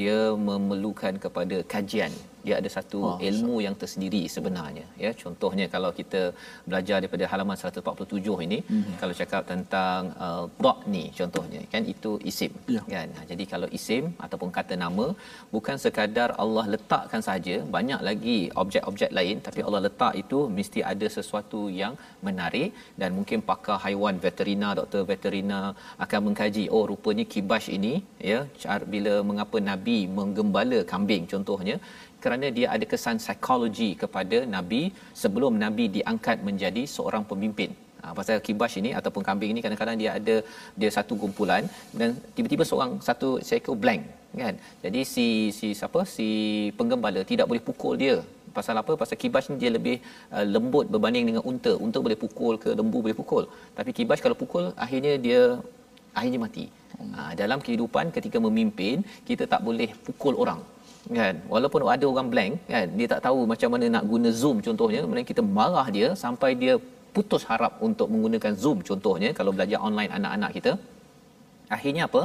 [0.00, 2.14] dia memerlukan kepada kajian
[2.46, 6.22] dia ada satu oh, ilmu yang tersendiri sebenarnya ya contohnya kalau kita
[6.68, 8.96] belajar daripada halaman 147 ini mm-hmm.
[9.00, 12.84] kalau cakap tentang uh, ni contohnya kan itu isim yeah.
[12.94, 15.06] kan jadi kalau isim ataupun kata nama
[15.54, 21.08] bukan sekadar Allah letakkan saja banyak lagi objek-objek lain tapi Allah letak itu mesti ada
[21.16, 21.94] sesuatu yang
[22.28, 22.70] menarik.
[23.00, 25.60] Dan mungkin pakar haiwan veterina doktor veterina
[26.04, 27.94] akan mengkaji oh rupanya kibash ini
[28.30, 28.40] ya
[28.94, 31.76] bila mengapa nabi menggembala kambing contohnya
[32.24, 34.82] kerana dia ada kesan psikologi kepada nabi
[35.22, 37.70] sebelum nabi diangkat menjadi seorang pemimpin.
[38.04, 40.36] Ha, pasal kibash ini ataupun kambing ini kadang-kadang dia ada
[40.80, 41.64] dia satu kumpulan
[41.98, 44.02] dan tiba-tiba seorang satu seekor blank
[44.42, 44.54] kan?
[44.84, 45.26] Jadi si
[45.58, 46.00] si siapa?
[46.14, 46.28] Si
[46.78, 48.16] penggembala tidak boleh pukul dia.
[48.56, 48.92] Pasal apa?
[49.02, 49.96] Pasal kibash ni dia lebih
[50.36, 51.72] uh, lembut berbanding dengan unta.
[51.86, 53.44] Unta boleh pukul ke lembu boleh pukul.
[53.78, 55.40] Tapi kibash kalau pukul akhirnya dia
[56.18, 56.66] akhirnya mati.
[57.14, 58.96] Ha, dalam kehidupan ketika memimpin
[59.28, 60.60] kita tak boleh pukul orang
[61.18, 61.34] kan?
[61.52, 62.86] Walaupun ada orang blank kan?
[62.98, 66.74] Dia tak tahu macam mana nak guna zoom contohnya kemudian kita marah dia sampai dia
[67.16, 69.30] putus harap untuk menggunakan zoom contohnya.
[69.38, 70.72] Kalau belajar online anak-anak kita
[71.76, 72.22] akhirnya apa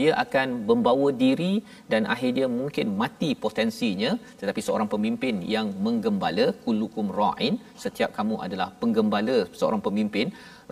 [0.00, 1.52] dia akan membawa diri
[1.92, 4.10] dan akhirnya mungkin mati potensinya.
[4.40, 10.28] Tetapi seorang pemimpin yang menggembala kullukum ra'in setiap kamu adalah penggembala seorang pemimpin.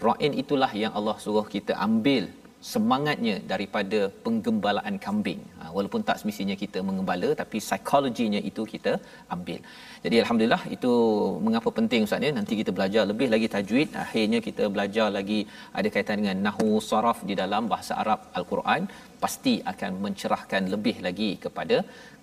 [0.06, 2.24] Ra'in itulah yang Allah suruh kita ambil
[2.70, 5.40] semangatnya daripada penggembalaan kambing.
[5.58, 8.92] Ha, walaupun tak semestinya kita mengembala tapi psikologinya itu kita
[9.34, 9.60] ambil.
[10.04, 10.92] Jadi alhamdulillah itu
[11.46, 12.32] mengapa penting ustaz ya?
[12.38, 13.88] Nanti kita belajar lebih lagi tajwid.
[14.04, 15.40] Akhirnya kita belajar lagi
[15.78, 18.84] ada kaitan dengan nahwu saraf di dalam bahasa Arab al-Quran
[19.24, 21.76] pasti akan mencerahkan lebih lagi kepada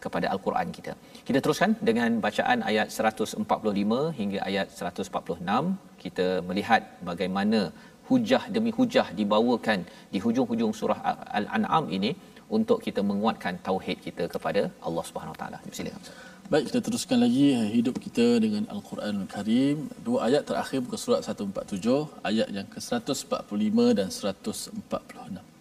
[0.03, 0.93] kepada al-Quran kita
[1.27, 5.67] kita teruskan dengan bacaan ayat 145 hingga ayat 146
[6.03, 7.61] kita melihat bagaimana
[8.09, 9.79] hujah demi hujah dibawakan
[10.13, 10.99] di hujung-hujung surah
[11.39, 12.11] Al-An'am ini
[12.57, 15.57] untuk kita menguatkan tauhid kita kepada Allah Subhanahu Wa Taala.
[15.79, 16.03] Silakan.
[16.51, 19.77] Baik, kita teruskan lagi hidup kita dengan Al-Quran Al-Karim.
[20.05, 25.56] Dua ayat terakhir muka surat 147, ayat yang ke-145 dan 146.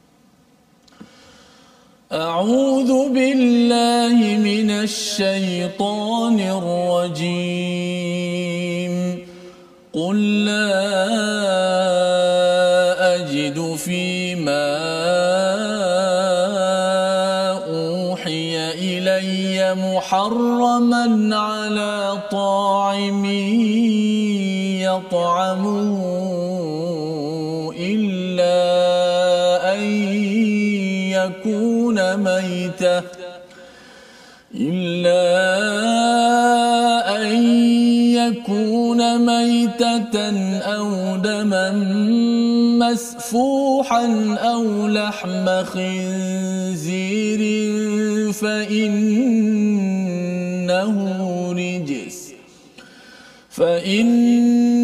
[2.13, 7.67] أعوذ بالله من الشيطان الرجيم.
[9.95, 10.79] قل لا
[13.17, 14.67] أجد فيما
[17.67, 23.25] أوحي إلي محرما على طاعم
[24.79, 26.26] يطعمه
[31.27, 33.03] يكون ميتة
[34.55, 35.23] إلا
[37.17, 37.27] أن
[38.15, 40.17] يكون ميتة
[40.61, 41.73] أو دما
[42.79, 47.41] مسفوحا أو لحم خنزير
[48.33, 49.67] فإنه
[51.53, 52.33] رجس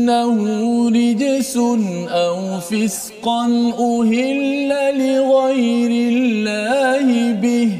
[0.02, 1.56] فإنه رجس
[2.08, 7.72] أو فسقا أهل لغير الله به.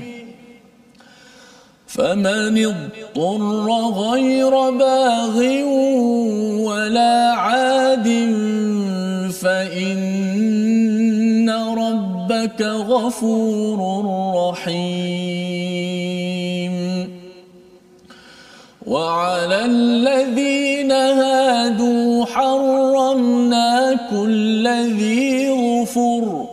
[1.87, 5.37] فمن اضطر غير باغ
[6.71, 8.09] ولا عاد
[9.43, 14.05] فإن ربك غفور
[14.37, 15.52] رحيم.
[18.93, 26.47] وعلى الذين هادوا حرمنا كل ذي غفر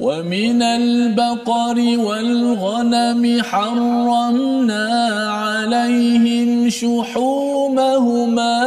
[0.00, 4.88] ومن البقر والغنم حرمنا
[5.32, 8.58] عليهم شحومهما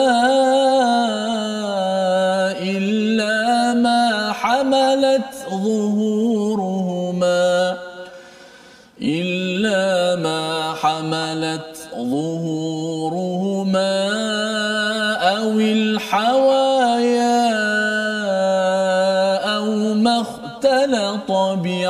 [5.51, 6.50] ظهورهما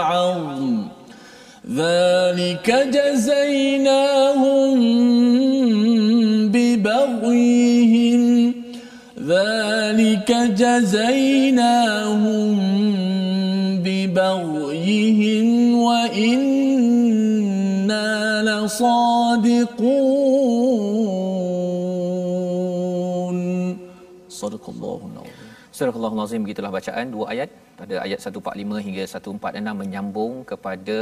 [0.00, 0.88] بعظم
[1.66, 4.78] ذلك جزيناهم
[6.54, 8.22] ببغيهم
[9.20, 10.30] ذلك
[10.62, 12.56] جزيناهم
[14.16, 15.48] ربهم
[15.86, 16.88] وإنا
[18.48, 19.76] لصادقون
[24.28, 25.44] صدق الله العظيم
[25.76, 30.97] Surah Al-Azim begitulah bacaan dua ayat pada ayat 145 hingga 146 menyambung kepada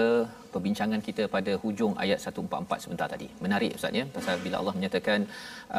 [0.53, 3.27] perbincangan kita pada hujung ayat 144 sebentar tadi.
[3.45, 5.19] Menarik ustaz ya pasal bila Allah menyatakan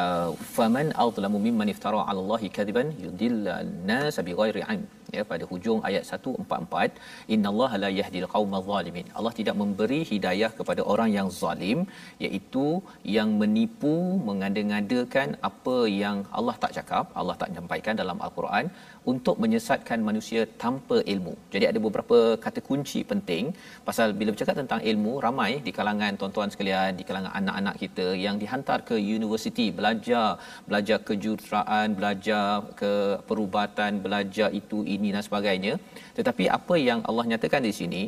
[0.01, 4.83] uh, faman azlamu mimman iftara 'ala Allahi kadiban yudillan nas bighairi 'ilm
[5.15, 9.07] ya pada hujung ayat 144 innallaha la yahdil qaumadh zalimin.
[9.17, 11.79] Allah tidak memberi hidayah kepada orang yang zalim
[12.27, 12.67] iaitu
[13.17, 13.95] yang menipu
[14.29, 18.67] mengada-ngadakan apa yang Allah tak cakap, Allah tak nyampaikan dalam al-Quran
[19.11, 21.33] untuk menyesatkan manusia tanpa ilmu.
[21.53, 23.49] Jadi ada beberapa kata kunci penting
[23.87, 28.37] pasal bila bercakap tentang ilmu ramai di kalangan tuan-tuan sekalian, di kalangan anak-anak kita yang
[28.41, 30.37] dihantar ke universiti belajar,
[30.69, 32.45] belajar kejuruteraan, belajar
[32.81, 32.93] ke
[33.29, 35.75] perubatan, belajar itu ini dan sebagainya.
[36.19, 38.03] Tetapi apa yang Allah nyatakan di sini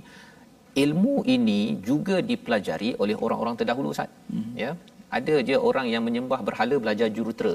[0.85, 4.09] ilmu ini juga dipelajari oleh orang-orang terdahulu Ustaz.
[4.29, 4.55] Mm-hmm.
[4.63, 4.71] Ya.
[5.17, 7.53] Ada je orang yang menyembah berhala belajar jurutera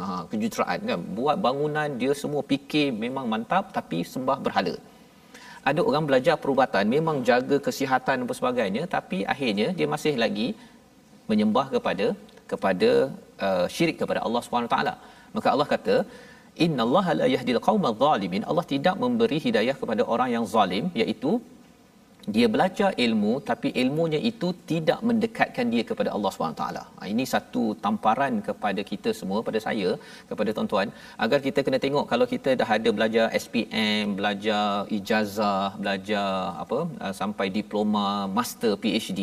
[0.00, 1.00] ha, kejuruteraan kan?
[1.18, 4.74] Buat bangunan dia semua fikir memang mantap tapi sembah berhala.
[5.70, 10.48] Ada orang belajar perubatan memang jaga kesihatan dan sebagainya tapi akhirnya dia masih lagi
[11.30, 12.06] menyembah kepada
[12.52, 12.90] kepada
[13.46, 14.94] uh, syirik kepada Allah Subhanahu taala.
[15.36, 15.96] Maka Allah kata
[16.64, 18.42] innallaha la yahdil qaumadh zalimin.
[18.50, 21.32] Allah tidak memberi hidayah kepada orang yang zalim iaitu
[22.34, 26.64] dia belajar ilmu tapi ilmunya itu tidak mendekatkan dia kepada Allah SWT.
[26.98, 29.90] Ha, ini satu tamparan kepada kita semua, pada saya,
[30.30, 30.88] kepada tuan-tuan,
[31.24, 34.64] agar kita kena tengok kalau kita dah ada belajar SPM, belajar
[34.98, 36.30] ijazah, belajar
[36.64, 38.06] apa uh, sampai diploma,
[38.38, 39.20] master, PhD,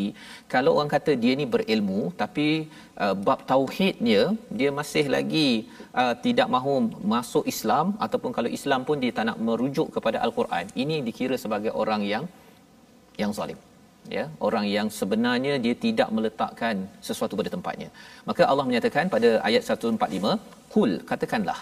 [0.53, 2.47] kalau orang kata dia ni berilmu tapi
[3.03, 4.21] uh, bab tauhidnya
[4.59, 5.49] dia masih lagi
[6.01, 6.75] uh, tidak mahu
[7.13, 11.73] masuk Islam ataupun kalau Islam pun dia tak nak merujuk kepada Al-Quran, ini dikira sebagai
[11.83, 12.25] orang yang
[13.23, 13.59] yang zalim.
[14.15, 16.75] Ya orang yang sebenarnya dia tidak meletakkan
[17.07, 17.89] sesuatu pada tempatnya.
[18.29, 20.33] Maka Allah menyatakan pada ayat 145
[20.73, 21.59] kul katakanlah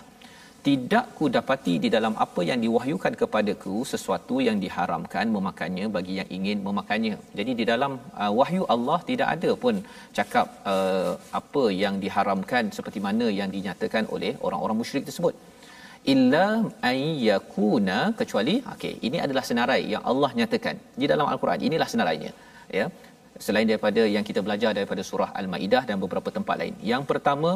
[0.67, 6.29] tidak ku dapati di dalam apa yang diwahyukan kepadaku sesuatu yang diharamkan memakannya bagi yang
[6.38, 7.15] ingin memakannya.
[7.38, 7.91] Jadi di dalam
[8.23, 9.75] uh, wahyu Allah tidak ada pun
[10.17, 15.35] cakap uh, apa yang diharamkan seperti mana yang dinyatakan oleh orang-orang musyrik tersebut
[16.13, 16.45] illa
[16.91, 21.59] ayyakuna kecuali okey ini adalah senarai yang Allah nyatakan di dalam al-Quran.
[21.69, 22.31] Inilah senarainya
[22.79, 22.85] ya.
[23.45, 26.75] Selain daripada yang kita belajar daripada surah al-maidah dan beberapa tempat lain.
[26.91, 27.51] Yang pertama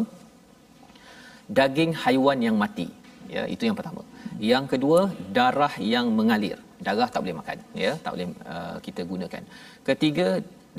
[1.60, 2.88] daging haiwan yang mati
[3.36, 4.04] ya itu yang pertama.
[4.52, 5.00] Yang kedua
[5.40, 6.60] darah yang mengalir.
[6.86, 9.44] Darah tak boleh makan ya tak boleh uh, kita gunakan.
[9.90, 10.28] Ketiga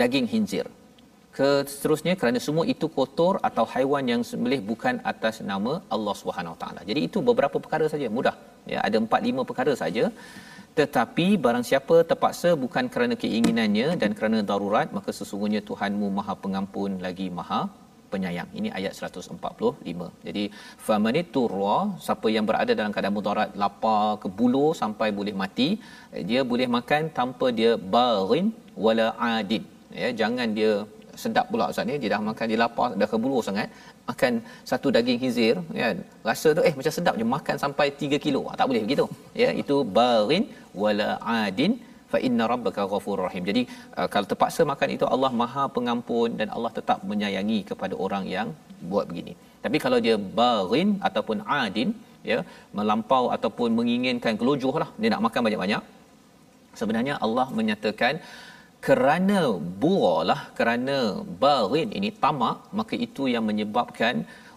[0.00, 0.66] daging hinzir
[1.72, 6.80] seterusnya kerana semua itu kotor atau haiwan yang sembelih bukan atas nama Allah Subhanahu taala.
[6.88, 8.36] Jadi itu beberapa perkara saja mudah.
[8.72, 10.04] Ya ada 4 5 perkara saja.
[10.78, 16.98] Tetapi barang siapa terpaksa bukan kerana keinginannya dan kerana darurat maka sesungguhnya Tuhanmu Maha Pengampun
[17.06, 17.60] lagi Maha
[18.12, 18.50] penyayang.
[18.58, 20.08] Ini ayat 145.
[20.26, 20.44] Jadi
[20.86, 25.68] famaniturra siapa yang berada dalam keadaan mudarat lapar ke bulu sampai boleh mati,
[26.30, 28.48] dia boleh makan tanpa dia barin
[28.86, 29.64] wala adid.
[30.02, 30.72] Ya, jangan dia
[31.22, 31.94] sedap pula ustaz ni.
[32.02, 33.68] Dia dah makan dia lapar dah kebulu sangat.
[34.10, 34.32] Makan
[34.70, 35.98] satu daging hizir kan
[36.28, 37.26] rasa tu eh macam sedap je.
[37.36, 38.42] Makan sampai 3 kilo.
[38.50, 39.06] Ah, tak boleh begitu.
[39.42, 40.46] Ya itu barin
[40.82, 41.08] wala
[41.40, 41.74] adin
[42.12, 43.44] fa inna rabbaka ghafurur rahim.
[43.50, 43.62] Jadi
[43.98, 48.50] uh, kalau terpaksa makan itu Allah Maha pengampun dan Allah tetap menyayangi kepada orang yang
[48.92, 49.34] buat begini.
[49.64, 51.90] Tapi kalau dia barin ataupun adin
[52.30, 52.38] ya
[52.78, 55.82] melampau ataupun menginginkan gelojoh lah dia nak makan banyak-banyak
[56.80, 58.14] sebenarnya Allah menyatakan
[58.86, 59.40] kerana
[59.82, 60.96] buralah kerana
[61.42, 64.14] barin ini tamak maka itu yang menyebabkan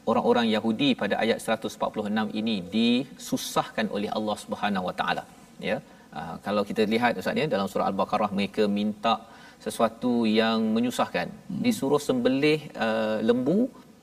[0.09, 5.23] orang-orang Yahudi pada ayat 146 ini disusahkan oleh Allah Subhanahu Wa Taala.
[5.69, 5.77] Ya.
[6.17, 9.15] Uh, kalau kita lihat ustaz ya dalam surah al-baqarah mereka minta
[9.65, 11.27] sesuatu yang menyusahkan.
[11.33, 11.61] Hmm.
[11.65, 13.59] disuruh sembelih uh, lembu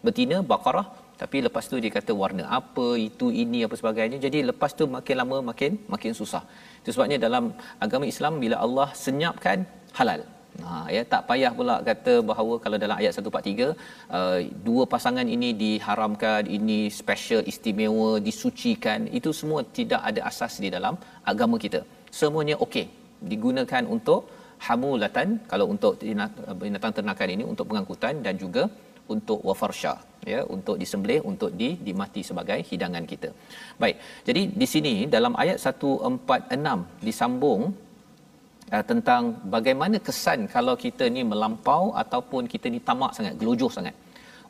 [0.07, 0.87] betina baqarah
[1.21, 4.19] tapi lepas tu dia kata warna apa itu ini apa sebagainya.
[4.27, 6.43] Jadi lepas tu makin lama makin makin susah.
[6.81, 7.45] Itu sebabnya dalam
[7.85, 9.59] agama Islam bila Allah senyapkan
[9.99, 10.23] halal.
[10.65, 13.67] Ha ya tak payah pula kata bahawa kalau dalam ayat 143
[14.19, 20.71] uh, dua pasangan ini diharamkan ini special istimewa disucikan itu semua tidak ada asas di
[20.77, 20.97] dalam
[21.33, 21.83] agama kita.
[22.21, 22.87] Semuanya okey
[23.33, 24.23] digunakan untuk
[24.67, 25.93] hamulatan kalau untuk
[26.63, 28.65] binatang ternakan ini untuk pengangkutan dan juga
[29.15, 29.95] untuk wafarsha
[30.33, 33.31] ya untuk disembelih untuk di dimati sebagai hidangan kita.
[33.83, 33.97] Baik.
[34.29, 37.63] Jadi di sini dalam ayat 146 disambung
[38.75, 39.23] uh, tentang
[39.55, 43.95] bagaimana kesan kalau kita ni melampau ataupun kita ni tamak sangat gelojoh sangat.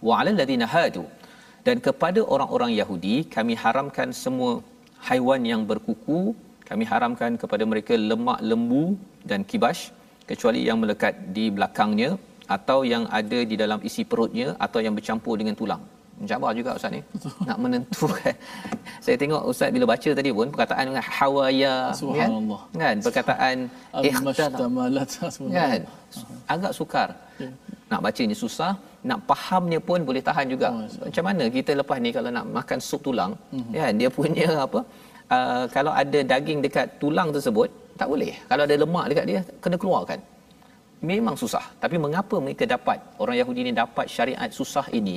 [0.06, 1.04] Wa alal ladina hadu.
[1.66, 4.60] Dan kepada orang-orang Yahudi kami haramkan semua
[5.08, 6.20] haiwan yang berkuku
[6.68, 8.84] kami haramkan kepada mereka lemak lembu
[9.30, 9.80] dan kibas
[10.28, 12.10] kecuali yang melekat di belakangnya
[12.56, 15.82] atau yang ada di dalam isi perutnya atau yang bercampur dengan tulang
[16.20, 17.00] mencabar juga ustaz ni.
[17.48, 18.34] Nak menentukan
[19.04, 21.74] saya tengok ustaz bila baca tadi pun perkataan dengan hawaya
[22.18, 22.28] kan?
[22.82, 22.96] Kan?
[23.06, 23.56] Perkataan
[24.08, 25.10] ikhtamalat
[25.74, 25.82] kan?
[26.54, 27.08] agak sukar.
[27.42, 27.50] Ya.
[27.90, 28.72] nak bacanya susah
[29.08, 30.68] nak fahamnya pun boleh tahan juga.
[30.72, 33.72] Oh, macam mana kita lepas ni kalau nak makan sup tulang mm-hmm.
[33.76, 34.80] kan dia punya apa
[35.36, 37.68] uh, kalau ada daging dekat tulang tersebut
[38.00, 38.32] tak boleh.
[38.50, 40.18] Kalau ada lemak dekat dia kena keluarkan
[41.12, 41.64] memang susah.
[41.82, 45.16] Tapi mengapa mereka dapat orang Yahudi ni dapat syariat susah ini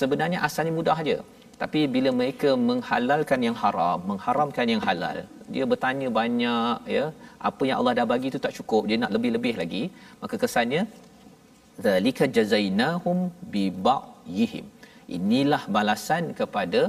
[0.00, 1.18] sebenarnya asalnya mudah aja
[1.62, 5.18] tapi bila mereka menghalalkan yang haram mengharamkan yang halal
[5.54, 7.04] dia bertanya banyak ya.
[7.48, 8.82] Apa yang Allah dah bagi itu tak cukup.
[8.90, 9.82] Dia nak lebih-lebih lagi.
[10.22, 10.82] Maka kesannya
[11.86, 13.18] zalika jazainahum
[13.52, 14.66] bi ba'yihim.
[15.16, 16.82] Inilah balasan kepada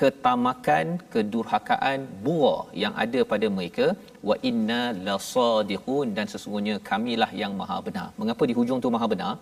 [0.00, 3.86] ketamakan kedurhakaan buah yang ada pada mereka.
[4.28, 8.08] Wa inna lasadiqun dan sesungguhnya kamilah yang maha benar.
[8.20, 9.32] Mengapa di hujung tu maha benar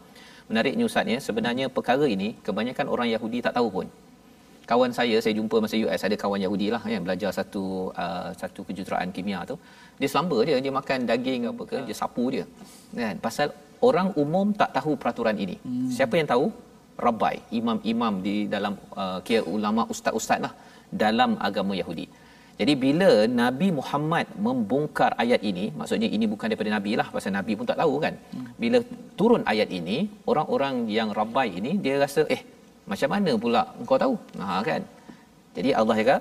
[0.50, 3.88] menariknya ustaz ya sebenarnya perkara ini kebanyakan orang Yahudi tak tahu pun.
[4.70, 7.64] Kawan saya saya jumpa masa US ada kawan Yahudi lah yang belajar satu
[8.04, 9.56] uh, satu kejuruteraan kimia tu.
[10.00, 12.44] Dia selamba dia dia makan daging apa ke dia sapu dia
[13.02, 13.16] kan.
[13.26, 13.48] Pasal
[13.88, 15.56] orang umum tak tahu peraturan ini.
[15.66, 15.88] Hmm.
[15.98, 16.46] siapa yang tahu?
[17.06, 20.52] Rabbi imam-imam di dalam uh, kira ulama ustaz-ustaz lah
[21.02, 22.06] dalam agama Yahudi
[22.60, 27.52] jadi bila Nabi Muhammad membongkar ayat ini, maksudnya ini bukan daripada Nabi lah, pasal Nabi
[27.58, 28.14] pun tak tahu kan.
[28.62, 28.78] Bila
[29.18, 29.96] turun ayat ini,
[30.30, 32.42] orang-orang yang rabai ini, dia rasa, eh,
[32.90, 34.14] macam mana pula engkau tahu?
[34.40, 34.82] Ha, kan?
[35.56, 36.16] Jadi Allah kata,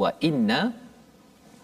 [0.00, 0.60] wa inna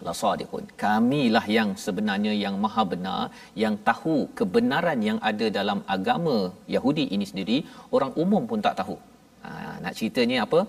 [0.07, 0.63] lasadiqun.
[0.83, 3.21] Kamilah yang sebenarnya yang maha benar,
[3.63, 6.37] yang tahu kebenaran yang ada dalam agama
[6.75, 7.57] Yahudi ini sendiri,
[7.97, 8.95] orang umum pun tak tahu.
[9.43, 9.51] Ha,
[9.83, 10.61] nak ceritanya apa?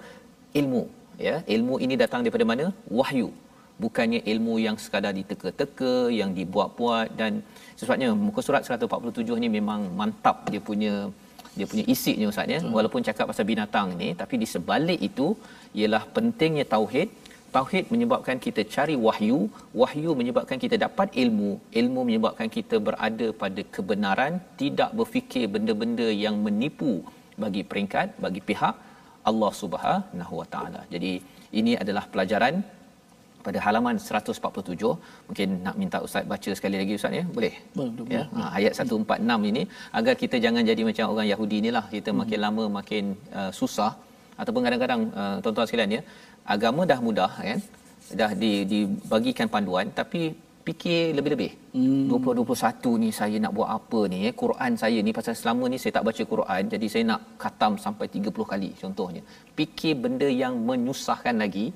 [0.63, 0.83] Ilmu.
[1.29, 2.67] Ya, ilmu ini datang daripada mana?
[2.99, 3.31] Wahyu
[3.85, 7.43] bukannya ilmu yang sekadar diteka-teka yang dibuat-buat dan
[7.81, 10.37] sebabnya muka surat 147 ni memang mantap.
[10.53, 10.95] Dia punya
[11.57, 12.61] dia punya isinya ustaz ya.
[12.77, 15.27] Walaupun cakap pasal binatang ni tapi di sebalik itu
[15.81, 17.09] ialah pentingnya tauhid.
[17.57, 19.39] Tauhid menyebabkan kita cari wahyu
[19.81, 21.51] wahyu menyebabkan kita dapat ilmu
[21.81, 26.93] ilmu menyebabkan kita berada pada kebenaran tidak berfikir benda-benda yang menipu
[27.43, 28.75] bagi peringkat bagi pihak
[29.31, 30.81] Allah Subhanahu Wa Taala.
[30.95, 31.13] Jadi
[31.61, 32.55] ini adalah pelajaran
[33.47, 34.93] pada halaman 147
[35.29, 38.45] mungkin nak minta ustaz baca sekali lagi ustaz ya boleh boleh, ya boleh.
[38.45, 39.63] Ha, ayat 146 ini
[39.99, 42.19] agar kita jangan jadi macam orang Yahudi inilah kita hmm.
[42.23, 43.05] makin lama makin
[43.41, 43.93] uh, susah
[44.41, 46.03] ataupun kadang-kadang uh, tuan-tuan sekalian ya
[46.55, 47.61] agama dah mudah kan
[48.21, 50.23] dah di, dibagikan panduan tapi
[50.67, 51.53] fikir lebih-lebih.
[51.75, 52.07] Hmm.
[52.11, 54.19] 2021 ni saya nak buat apa ni?
[54.29, 54.35] Eh?
[54.43, 58.07] Quran saya ni pasal selama ni saya tak baca Quran jadi saya nak khatam sampai
[58.17, 59.23] 30 kali contohnya.
[59.59, 61.67] Fikir benda yang menyusahkan lagi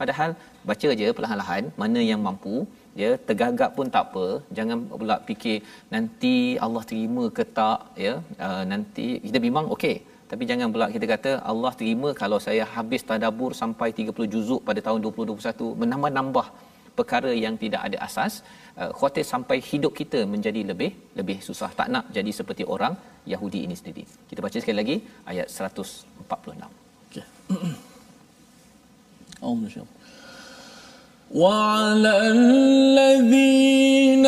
[0.00, 0.30] Padahal
[0.68, 2.56] baca je perlahan-lahan mana yang mampu
[3.02, 4.26] ya tergagap pun tak apa.
[4.58, 5.56] Jangan pula fikir
[5.94, 6.34] nanti
[6.66, 8.14] Allah terima ke tak ya
[8.46, 9.96] uh, nanti kita memang okey.
[10.30, 14.80] Tapi jangan pula kita kata Allah terima kalau saya habis tadabbur sampai 30 juzuk pada
[14.86, 16.46] tahun 2021 menambah-nambah
[16.98, 18.34] perkara yang tidak ada asas
[18.80, 20.90] uh, khuatir sampai hidup kita menjadi lebih
[21.20, 21.70] lebih susah.
[21.80, 22.96] Tak nak jadi seperti orang
[23.34, 24.04] Yahudi ini sendiri.
[24.30, 24.96] Kita baca sekali lagi
[25.32, 27.95] ayat 146 okey
[31.34, 34.26] وعلى الذين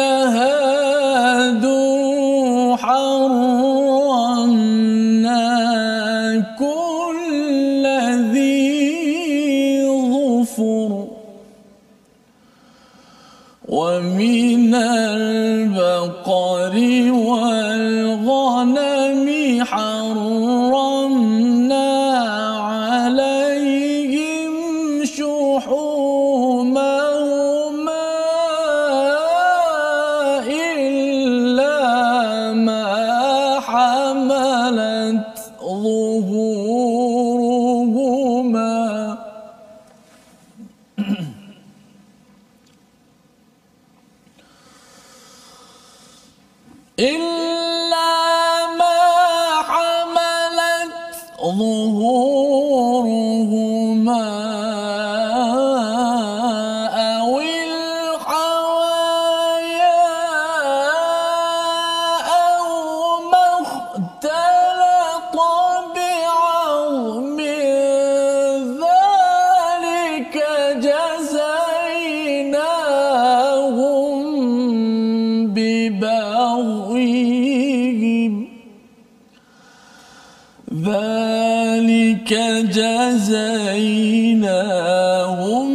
[85.28, 85.68] لهم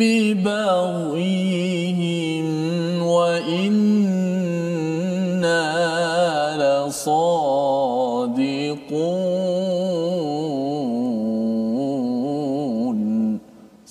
[0.00, 1.26] ببغيهم
[3.14, 4.04] وإنا
[6.62, 7.38] لصادقون.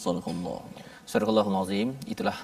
[0.05, 0.59] صدق الله
[1.11, 2.37] صدق الله العظيم itulah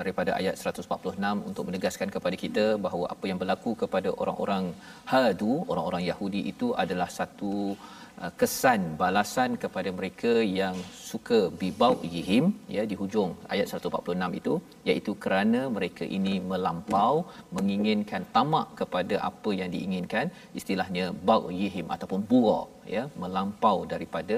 [0.00, 4.64] daripada ayat 146 untuk menegaskan kepada kita bahawa apa yang berlaku kepada orang-orang
[5.12, 7.76] Hadu, orang-orang Yahudi itu adalah satu
[8.40, 10.76] kesan balasan kepada mereka yang
[11.10, 12.44] suka bibau yihim
[12.74, 14.54] ya di hujung ayat 146 itu
[14.90, 17.14] iaitu kerana mereka ini melampau
[17.56, 20.28] menginginkan tamak kepada apa yang diinginkan
[20.60, 22.60] istilahnya bau yihim ataupun bura
[22.94, 24.36] ya melampau daripada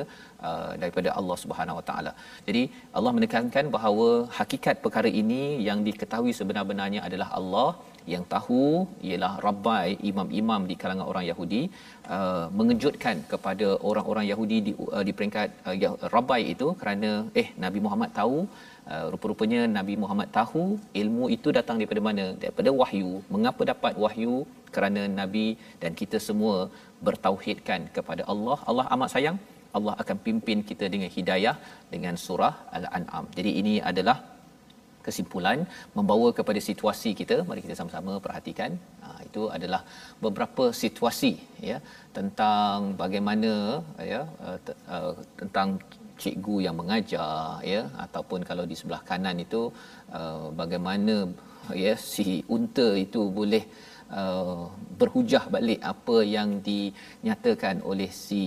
[0.49, 2.12] uh, daripada Allah Subhanahu Wa Taala.
[2.49, 2.62] Jadi
[2.99, 7.70] Allah menekankan bahawa hakikat perkara ini yang diketahui sebenar-benarnya adalah Allah
[8.12, 8.64] yang tahu
[9.09, 11.62] ialah rabbai imam-imam di kalangan orang Yahudi
[12.14, 17.11] uh, mengejutkan kepada orang-orang Yahudi di uh, di peringkat uh, rabbai itu kerana
[17.42, 18.38] eh Nabi Muhammad tahu
[18.92, 20.64] uh, rupa-rupanya Nabi Muhammad tahu
[21.03, 22.26] ilmu itu datang daripada mana?
[22.45, 23.12] Daripada wahyu.
[23.36, 24.36] Mengapa dapat wahyu?
[24.76, 25.49] Kerana nabi
[25.82, 26.55] dan kita semua
[27.07, 28.57] bertauhidkan kepada Allah.
[28.70, 29.36] Allah amat sayang
[29.77, 31.57] Allah akan pimpin kita dengan hidayah
[31.95, 33.27] dengan surah al-an'am.
[33.39, 34.16] Jadi ini adalah
[35.07, 35.59] kesimpulan
[35.97, 37.37] membawa kepada situasi kita.
[37.49, 38.70] Mari kita sama-sama perhatikan.
[39.05, 39.83] Ha, itu adalah
[40.25, 41.33] beberapa situasi
[41.70, 41.79] ya
[42.18, 43.53] tentang bagaimana
[44.12, 45.68] ya uh, t- uh, tentang
[46.22, 49.62] cikgu yang mengajar ya ataupun kalau di sebelah kanan itu
[50.18, 51.16] uh, bagaimana
[51.85, 53.64] ya si unta itu boleh
[54.20, 54.64] uh,
[55.01, 58.43] berhujah balik apa yang dinyatakan oleh si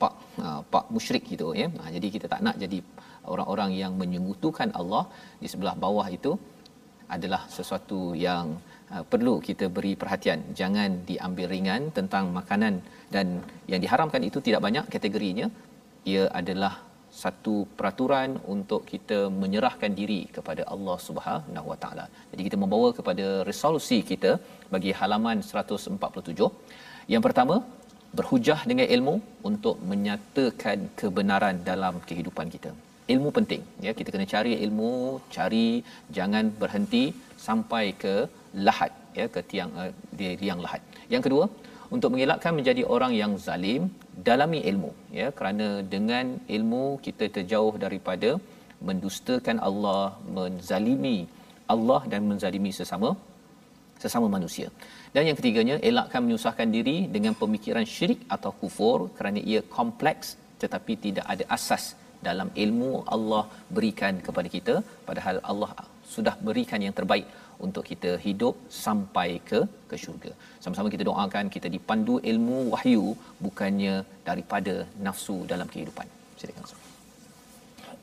[0.00, 0.14] pak
[0.46, 2.78] uh, pak musyrik itu ya ha, jadi kita tak nak jadi
[3.32, 5.04] orang-orang yang menyekutukan Allah
[5.42, 6.32] di sebelah bawah itu
[7.16, 8.46] adalah sesuatu yang
[8.94, 12.76] uh, perlu kita beri perhatian jangan diambil ringan tentang makanan
[13.14, 13.26] dan
[13.72, 15.48] yang diharamkan itu tidak banyak kategorinya
[16.12, 16.74] ia adalah
[17.22, 22.06] satu peraturan untuk kita menyerahkan diri kepada Allah Subhanahu Wa Taala.
[22.32, 24.32] Jadi kita membawa kepada resolusi kita
[24.74, 26.48] bagi halaman 147.
[27.12, 27.54] Yang pertama,
[28.16, 29.14] berhujah dengan ilmu
[29.50, 32.72] untuk menyatakan kebenaran dalam kehidupan kita.
[33.14, 34.92] Ilmu penting ya kita kena cari ilmu
[35.36, 35.66] cari
[36.16, 37.04] jangan berhenti
[37.46, 38.14] sampai ke
[38.66, 40.80] lahat ya ke tiang uh, di liang lahat
[41.12, 41.44] yang kedua
[41.96, 43.82] untuk mengelakkan menjadi orang yang zalim
[44.28, 44.90] dalami ilmu
[45.20, 48.30] ya kerana dengan ilmu kita terjauh daripada
[48.88, 50.02] mendustakan Allah
[50.38, 51.18] menzalimi
[51.74, 53.10] Allah dan menzalimi sesama
[54.02, 54.68] sesama manusia.
[55.14, 60.28] Dan yang ketiganya elakkan menyusahkan diri dengan pemikiran syirik atau kufur kerana ia kompleks
[60.62, 61.84] tetapi tidak ada asas
[62.26, 63.44] dalam ilmu Allah
[63.76, 64.74] berikan kepada kita
[65.08, 65.70] padahal Allah
[66.14, 67.26] sudah berikan yang terbaik
[67.66, 68.54] untuk kita hidup
[68.84, 70.32] sampai ke ke syurga.
[70.64, 73.06] Sama-sama kita doakan kita dipandu ilmu wahyu
[73.46, 73.94] bukannya
[74.28, 74.74] daripada
[75.06, 76.06] nafsu dalam kehidupan.
[76.40, 76.86] Silakan.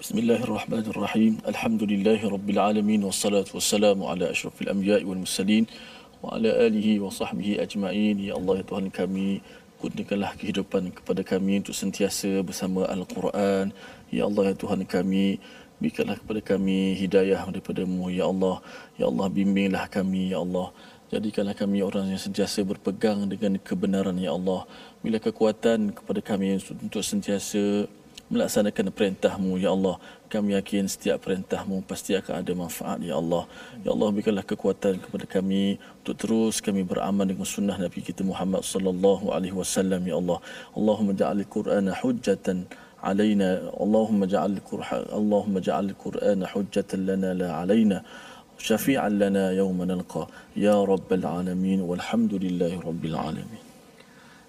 [0.02, 1.34] Bismillahirrahmanirrahim.
[1.52, 5.66] Alhamdulillahirabbil alamin wassalatu wassalamu ala asyrafil anbiya'i wal mursalin
[6.26, 8.18] wa ala alihi wa sahbihi ajma'in.
[8.18, 9.46] Ya Allah ya Tuhan kami,
[9.78, 13.70] kurniakanlah kehidupan kepada kami untuk sentiasa bersama Al-Quran.
[14.10, 15.38] Ya Allah ya Tuhan kami,
[15.78, 18.58] berikanlah kepada kami hidayah daripada-Mu ya Allah.
[18.98, 20.74] Ya Allah bimbinglah kami ya Allah.
[21.14, 24.66] Jadikanlah kami orang yang sentiasa berpegang dengan kebenaran ya Allah.
[25.06, 27.86] Bila kekuatan kepada kami untuk sentiasa
[28.34, 30.02] melaksanakan perintahmu ya Allah
[30.35, 33.43] kami yakin setiap perintahmu pasti akan ada manfaat ya Allah
[33.85, 38.63] ya Allah berikanlah kekuatan kepada kami untuk terus kami beramal dengan sunnah Nabi kita Muhammad
[38.63, 40.39] sallallahu alaihi wasallam ya Allah
[40.79, 42.59] Allahumma ja'al al-Qur'ana hujjatan
[43.01, 48.03] علينا اللهم اجعل القرآن اللهم اجعل القرآن حجة لنا لا علينا
[48.59, 50.25] شفيعا لنا يوم نلقى
[50.67, 53.64] يا رب العالمين والحمد لله رب العالمين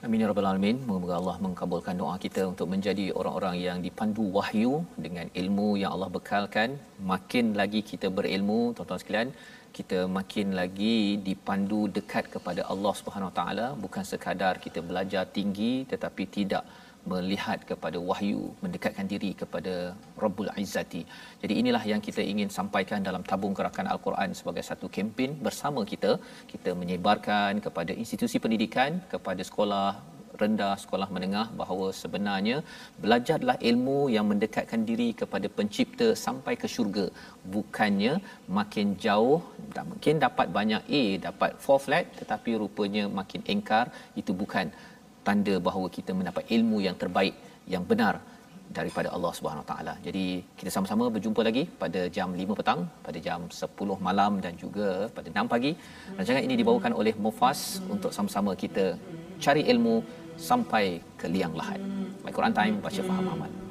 [0.05, 0.79] Amin ya rabbal alamin.
[0.89, 4.73] Moga Allah mengabulkan doa kita untuk menjadi orang-orang yang dipandu wahyu
[5.05, 6.77] dengan ilmu yang Allah bekalkan.
[7.13, 9.31] Makin lagi kita berilmu, tuan-tuan sekalian,
[9.79, 10.97] kita makin lagi
[11.29, 16.65] dipandu dekat kepada Allah Subhanahu Wa Taala, bukan sekadar kita belajar tinggi tetapi tidak
[17.13, 19.75] melihat kepada wahyu mendekatkan diri kepada
[20.25, 21.03] Rabbul Izzati.
[21.43, 26.13] Jadi inilah yang kita ingin sampaikan dalam tabung gerakan Al-Quran sebagai satu kempen bersama kita.
[26.53, 29.89] Kita menyebarkan kepada institusi pendidikan kepada sekolah
[30.43, 32.57] rendah sekolah menengah bahawa sebenarnya
[33.03, 37.07] belajarlah ilmu yang mendekatkan diri kepada pencipta sampai ke syurga.
[37.55, 38.15] Bukannya
[38.59, 39.39] makin jauh
[39.91, 43.87] mungkin dapat banyak A dapat 4 flat tetapi rupanya makin engkar
[44.21, 44.69] itu bukan
[45.29, 47.35] tanda bahawa kita mendapat ilmu yang terbaik
[47.75, 48.15] yang benar
[48.79, 49.95] daripada Allah Subhanahu Wa Taala.
[50.07, 50.25] Jadi
[50.59, 55.29] kita sama-sama berjumpa lagi pada jam 5 petang, pada jam 10 malam dan juga pada
[55.31, 55.73] 6 pagi.
[56.19, 57.61] Rancangan ini dibawakan oleh Mufas
[57.95, 58.87] untuk sama-sama kita
[59.45, 59.97] cari ilmu
[60.49, 60.85] sampai
[61.21, 61.81] ke liang lahat.
[62.25, 63.66] My Quran Time baca faham amal.